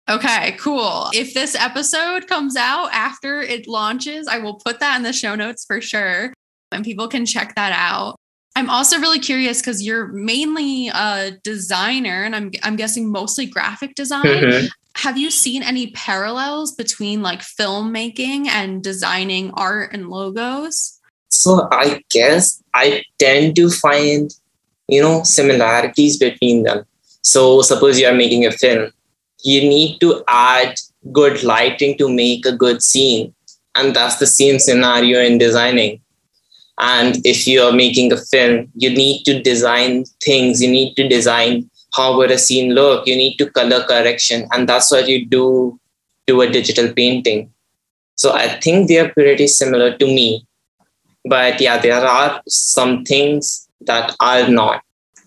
Okay, 0.09 0.53
cool. 0.59 1.11
If 1.15 1.33
this 1.33 1.55
episode 1.55 2.27
comes 2.27 2.57
out 2.57 2.91
after 2.93 3.41
it 3.41 3.69
launches, 3.69 4.27
I 4.27 4.39
will 4.39 4.55
put 4.55 4.81
that 4.81 4.97
in 4.97 5.03
the 5.03 5.13
show 5.13 5.35
notes 5.35 5.65
for 5.65 5.81
sure. 5.81 6.33
And 6.73 6.85
people 6.85 7.09
can 7.09 7.25
check 7.25 7.55
that 7.55 7.73
out. 7.73 8.17
I'm 8.55 8.69
also 8.69 8.99
really 8.99 9.19
curious 9.19 9.61
because 9.61 9.83
you're 9.83 10.09
mainly 10.09 10.89
a 10.89 11.33
designer 11.43 12.23
and 12.25 12.37
I'm 12.37 12.51
I'm 12.63 12.77
guessing 12.77 13.11
mostly 13.11 13.47
graphic 13.47 13.95
design. 13.95 14.25
Mm-hmm. 14.25 14.67
Have 14.97 15.17
you 15.17 15.31
seen 15.31 15.63
any 15.63 15.91
parallels 15.93 16.73
between 16.73 17.23
like 17.23 17.41
filmmaking 17.41 18.47
and 18.49 18.83
designing 18.83 19.53
art 19.53 19.95
and 19.95 20.11
logos? 20.11 21.01
So 21.31 21.67
I 21.73 22.03
guess 22.11 22.63
I 22.75 23.03
tend 23.19 23.57
to 23.57 23.71
find, 23.71 24.31
you 24.87 25.01
know, 25.01 25.23
similarities 25.23 26.19
between 26.19 26.65
them. 26.65 26.85
So 27.23 27.63
suppose 27.63 27.99
you 27.99 28.07
are 28.07 28.15
making 28.15 28.45
a 28.45 28.51
film, 28.51 28.93
you 29.43 29.61
need 29.61 29.99
to 30.01 30.23
add 30.29 30.75
good 31.13 31.43
lighting 31.43 31.99
to 31.99 32.09
make 32.09 32.47
a 32.47 32.57
good 32.57 32.83
scene. 32.83 33.35
And 33.75 33.97
that's 33.97 34.17
the 34.17 34.27
same 34.27 34.59
scenario 34.59 35.21
in 35.21 35.39
designing. 35.39 36.01
And 36.79 37.25
if 37.27 37.47
you 37.47 37.63
are 37.63 37.73
making 37.73 38.13
a 38.13 38.17
film, 38.17 38.71
you 38.75 38.91
need 38.91 39.25
to 39.25 39.43
design 39.43 40.05
things, 40.23 40.63
you 40.63 40.71
need 40.71 40.95
to 40.95 41.09
design 41.09 41.71
how 41.95 42.17
would 42.17 42.31
a 42.31 42.39
scene 42.39 42.75
look? 42.75 43.07
You 43.07 43.17
need 43.17 43.37
to 43.37 43.51
color 43.51 43.85
correction, 43.85 44.49
and 44.53 44.69
that's 44.69 44.91
what 44.91 45.09
you 45.09 45.27
do 45.27 45.79
to 46.27 46.41
a 46.41 46.51
digital 46.51 46.93
painting. 46.93 47.53
So 48.17 48.33
I 48.33 48.49
think 48.61 48.89
they 48.89 48.99
are 48.99 49.11
pretty 49.11 49.47
similar 49.47 49.97
to 49.97 50.07
me. 50.07 50.47
But 51.25 51.61
yeah, 51.61 51.79
there 51.79 52.05
are 52.05 52.43
some 52.49 53.05
things 53.05 53.69
that 53.83 54.15
are 54.21 54.49
not. 54.49 54.83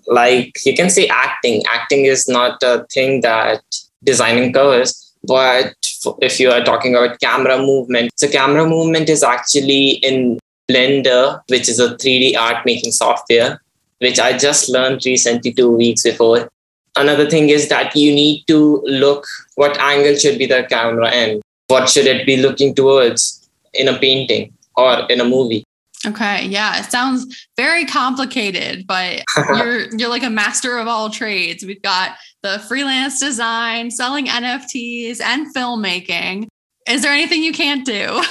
Like 0.08 0.54
you 0.65 0.75
can 0.75 0.89
say 0.89 1.08
acting. 1.08 1.63
Acting 1.69 2.06
is 2.06 2.28
not 2.28 2.62
a 2.63 2.86
thing 2.91 3.21
that 3.21 3.63
designing 4.05 4.53
covers. 4.53 5.13
But 5.23 5.73
if 6.21 6.39
you 6.39 6.51
are 6.51 6.63
talking 6.63 6.95
about 6.95 7.19
camera 7.19 7.57
movement, 7.57 8.11
so 8.15 8.27
camera 8.27 8.67
movement 8.67 9.09
is 9.09 9.23
actually 9.23 9.91
in 10.09 10.39
Blender, 10.69 11.41
which 11.49 11.67
is 11.67 11.79
a 11.79 11.95
3D 11.95 12.37
art 12.37 12.65
making 12.65 12.91
software, 12.91 13.61
which 13.99 14.19
I 14.19 14.37
just 14.37 14.69
learned 14.69 15.01
recently 15.05 15.53
two 15.53 15.71
weeks 15.71 16.03
before. 16.03 16.49
Another 16.95 17.29
thing 17.29 17.49
is 17.49 17.67
that 17.69 17.95
you 17.95 18.13
need 18.13 18.45
to 18.47 18.81
look 18.85 19.25
what 19.55 19.77
angle 19.79 20.15
should 20.15 20.37
be 20.37 20.45
the 20.45 20.65
camera 20.69 21.11
in, 21.13 21.41
what 21.67 21.89
should 21.89 22.05
it 22.05 22.25
be 22.25 22.37
looking 22.37 22.73
towards 22.73 23.45
in 23.73 23.87
a 23.87 23.97
painting 23.99 24.53
or 24.75 25.05
in 25.09 25.19
a 25.19 25.25
movie. 25.25 25.63
Okay, 26.05 26.45
yeah, 26.45 26.79
it 26.79 26.91
sounds 26.91 27.47
very 27.57 27.85
complicated, 27.85 28.85
but 28.85 29.23
you're 29.55 29.95
you're 29.95 30.09
like 30.09 30.23
a 30.23 30.29
master 30.29 30.77
of 30.77 30.87
all 30.87 31.09
trades. 31.09 31.65
We've 31.65 31.81
got 31.81 32.15
the 32.45 32.60
freelance 32.60 33.19
design, 33.19 33.89
selling 33.89 34.27
NFTs, 34.27 35.19
and 35.19 35.51
filmmaking. 35.55 36.45
Is 36.88 37.01
there 37.01 37.12
anything 37.12 37.41
you 37.41 37.51
can't 37.51 37.84
do? 37.84 38.21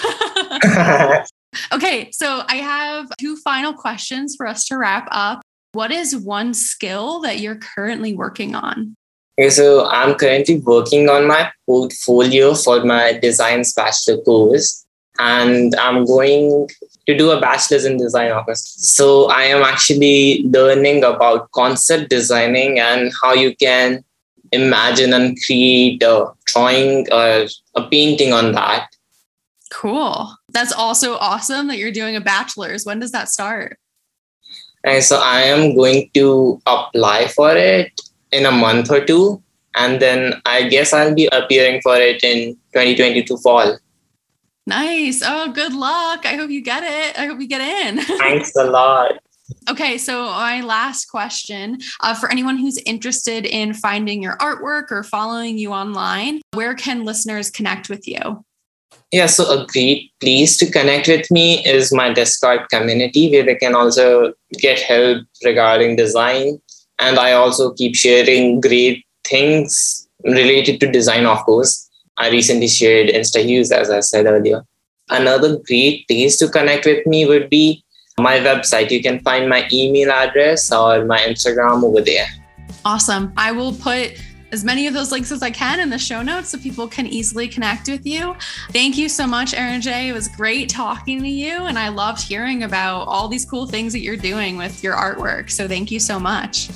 okay, 1.73 2.13
so 2.13 2.45
I 2.47 2.57
have 2.63 3.09
two 3.19 3.37
final 3.39 3.73
questions 3.73 4.37
for 4.37 4.47
us 4.47 4.67
to 4.67 4.79
wrap 4.79 5.09
up. 5.11 5.43
What 5.73 5.91
is 5.91 6.17
one 6.17 6.55
skill 6.55 7.23
that 7.23 7.41
you're 7.41 7.59
currently 7.59 8.15
working 8.15 8.55
on? 8.55 8.95
Okay, 9.37 9.51
so 9.51 9.89
I'm 9.89 10.15
currently 10.15 10.59
working 10.61 11.09
on 11.09 11.27
my 11.27 11.51
portfolio 11.67 12.55
for 12.55 12.85
my 12.85 13.19
design 13.21 13.65
bachelor 13.75 14.19
course, 14.19 14.84
and 15.19 15.75
I'm 15.77 16.05
going 16.05 16.69
to 17.07 17.17
do 17.17 17.31
a 17.31 17.41
bachelor's 17.41 17.85
in 17.85 17.97
design 17.97 18.33
August. 18.33 18.97
So 18.97 19.27
I 19.27 19.43
am 19.45 19.63
actually 19.63 20.43
learning 20.45 21.05
about 21.05 21.51
concept 21.53 22.11
designing 22.11 22.81
and 22.81 23.13
how 23.21 23.35
you 23.35 23.55
can 23.57 24.05
imagine 24.53 25.13
and 25.13 25.39
create 25.45 26.03
a 26.03 26.27
drawing 26.47 27.07
or 27.13 27.47
a 27.75 27.89
painting 27.89 28.33
on 28.33 28.53
that. 28.53 28.89
Cool. 29.71 30.35
That's 30.51 30.73
also 30.73 31.17
awesome 31.17 31.69
that 31.69 31.79
you're 31.79 31.93
doing 31.93 32.17
a 32.17 32.21
bachelor's. 32.21 32.85
When 32.85 33.01
does 33.01 33.13
that 33.13 33.29
start? 33.29 33.79
And 34.85 35.03
so 35.03 35.19
I 35.23 35.41
am 35.41 35.75
going 35.75 36.11
to 36.15 36.61
apply 36.67 37.29
for 37.29 37.57
it 37.57 37.91
in 38.31 38.47
a 38.47 38.53
month 38.53 38.91
or 38.91 39.05
two. 39.05 39.43
And 39.75 40.01
then 40.01 40.41
I 40.47 40.69
guess 40.69 40.93
I'll 40.93 41.15
be 41.15 41.29
appearing 41.33 41.81
for 41.83 41.97
it 41.97 42.23
in 42.23 42.55
2022 42.73 43.37
fall. 43.39 43.79
Nice. 44.67 45.23
Oh, 45.25 45.53
good 45.53 45.75
luck. 45.75 46.25
I 46.25 46.37
hope 46.37 46.51
you 46.51 46.63
get 46.63 46.83
it. 46.83 47.19
I 47.19 47.27
hope 47.27 47.41
you 47.41 47.49
get 47.49 47.61
in. 47.61 48.03
Thanks 48.19 48.53
a 48.57 48.65
lot. 48.65 49.13
Okay, 49.69 49.99
so 49.99 50.25
my 50.25 50.63
last 50.63 51.07
question 51.07 51.79
uh, 52.01 52.15
for 52.15 52.31
anyone 52.31 52.57
who's 52.57 52.79
interested 52.87 53.45
in 53.45 53.75
finding 53.75 54.23
your 54.23 54.37
artwork 54.39 54.91
or 54.91 55.03
following 55.03 55.59
you 55.59 55.73
online, 55.73 56.41
where 56.55 56.75
can 56.75 57.05
listeners 57.05 57.51
connect 57.51 57.91
with 57.91 58.09
you? 58.09 58.45
Yeah, 59.13 59.27
so 59.27 59.45
a 59.51 59.67
great 59.67 60.13
place 60.21 60.57
to 60.59 60.71
connect 60.71 61.09
with 61.09 61.31
me 61.31 61.65
is 61.67 61.93
my 61.93 62.13
Discord 62.13 62.69
community 62.71 63.31
where 63.31 63.45
they 63.45 63.55
can 63.55 63.75
also 63.75 64.33
get 64.53 64.81
help 64.81 65.25
regarding 65.45 65.97
design. 65.97 66.61
And 66.99 67.19
I 67.19 67.33
also 67.33 67.73
keep 67.75 67.95
sharing 67.95 68.61
great 68.61 69.05
things 69.25 70.09
related 70.25 70.81
to 70.81 70.91
design, 70.91 71.27
of 71.27 71.39
course. 71.45 71.89
I 72.17 72.31
recently 72.31 72.69
shared 72.69 73.09
Insta 73.09 73.45
Hues, 73.45 73.73
as 73.73 73.91
I 73.91 74.01
said 74.01 74.27
earlier. 74.27 74.63
Another 75.11 75.59
great 75.67 76.07
place 76.09 76.39
to 76.39 76.49
connect 76.49 76.87
with 76.87 77.07
me 77.07 77.27
would 77.27 77.51
be 77.51 77.85
my 78.19 78.39
website. 78.39 78.91
You 78.91 79.03
can 79.03 79.21
find 79.21 79.49
my 79.49 79.69
email 79.73 80.11
address 80.11 80.73
or 80.73 81.05
my 81.05 81.19
Instagram 81.19 81.83
over 81.83 82.01
there. 82.01 82.27
Awesome. 82.85 83.33
I 83.37 83.53
will 83.53 83.73
put 83.73 84.13
as 84.53 84.65
many 84.65 84.87
of 84.87 84.95
those 84.95 85.11
links 85.11 85.33
as 85.33 85.43
I 85.43 85.51
can 85.51 85.81
in 85.81 85.91
the 85.91 85.99
show 85.99 86.23
notes 86.23 86.51
so 86.51 86.59
people 86.59 86.87
can 86.87 87.07
easily 87.07 87.49
connect 87.49 87.89
with 87.89 88.07
you. 88.07 88.37
Thank 88.71 88.97
you 88.97 89.09
so 89.09 89.27
much, 89.27 89.53
Aaron 89.53 89.81
J. 89.81 90.09
It 90.09 90.13
was 90.13 90.29
great 90.29 90.69
talking 90.69 91.21
to 91.21 91.29
you. 91.29 91.65
And 91.65 91.77
I 91.77 91.89
loved 91.89 92.23
hearing 92.23 92.63
about 92.63 93.09
all 93.09 93.27
these 93.27 93.45
cool 93.45 93.67
things 93.67 93.93
that 93.93 94.01
you're 94.01 94.17
doing 94.17 94.57
with 94.57 94.83
your 94.85 94.95
artwork. 94.95 95.51
So 95.51 95.67
thank 95.67 95.91
you 95.91 95.99
so 95.99 96.21
much. 96.21 96.69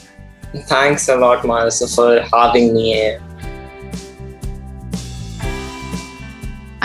Thanks 0.64 1.09
a 1.09 1.16
lot, 1.16 1.44
Marissa, 1.44 1.94
for 1.94 2.20
having 2.37 2.74
me 2.74 2.94
here. 2.94 3.22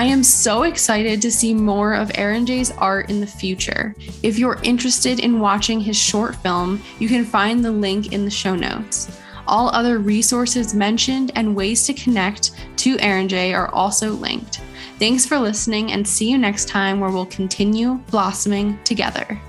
I 0.03 0.07
am 0.07 0.21
so 0.21 0.63
excited 0.63 1.21
to 1.21 1.31
see 1.31 1.53
more 1.53 1.93
of 1.93 2.11
Aaron 2.15 2.45
J's 2.45 2.71
art 2.71 3.09
in 3.09 3.21
the 3.21 3.25
future. 3.25 3.95
If 4.21 4.37
you're 4.37 4.59
interested 4.61 5.21
in 5.21 5.39
watching 5.39 5.79
his 5.79 5.95
short 5.95 6.35
film, 6.35 6.83
you 6.99 7.07
can 7.07 7.23
find 7.23 7.63
the 7.63 7.71
link 7.71 8.11
in 8.11 8.25
the 8.25 8.29
show 8.29 8.53
notes. 8.53 9.17
All 9.47 9.69
other 9.69 9.99
resources 9.99 10.73
mentioned 10.73 11.31
and 11.35 11.55
ways 11.55 11.85
to 11.85 11.93
connect 11.93 12.51
to 12.79 12.99
Aaron 12.99 13.29
J 13.29 13.53
are 13.53 13.73
also 13.73 14.11
linked. 14.11 14.59
Thanks 14.99 15.25
for 15.25 15.39
listening 15.39 15.93
and 15.93 16.05
see 16.05 16.29
you 16.29 16.37
next 16.37 16.67
time 16.67 16.99
where 16.99 17.09
we'll 17.09 17.25
continue 17.27 17.93
blossoming 18.11 18.77
together. 18.83 19.39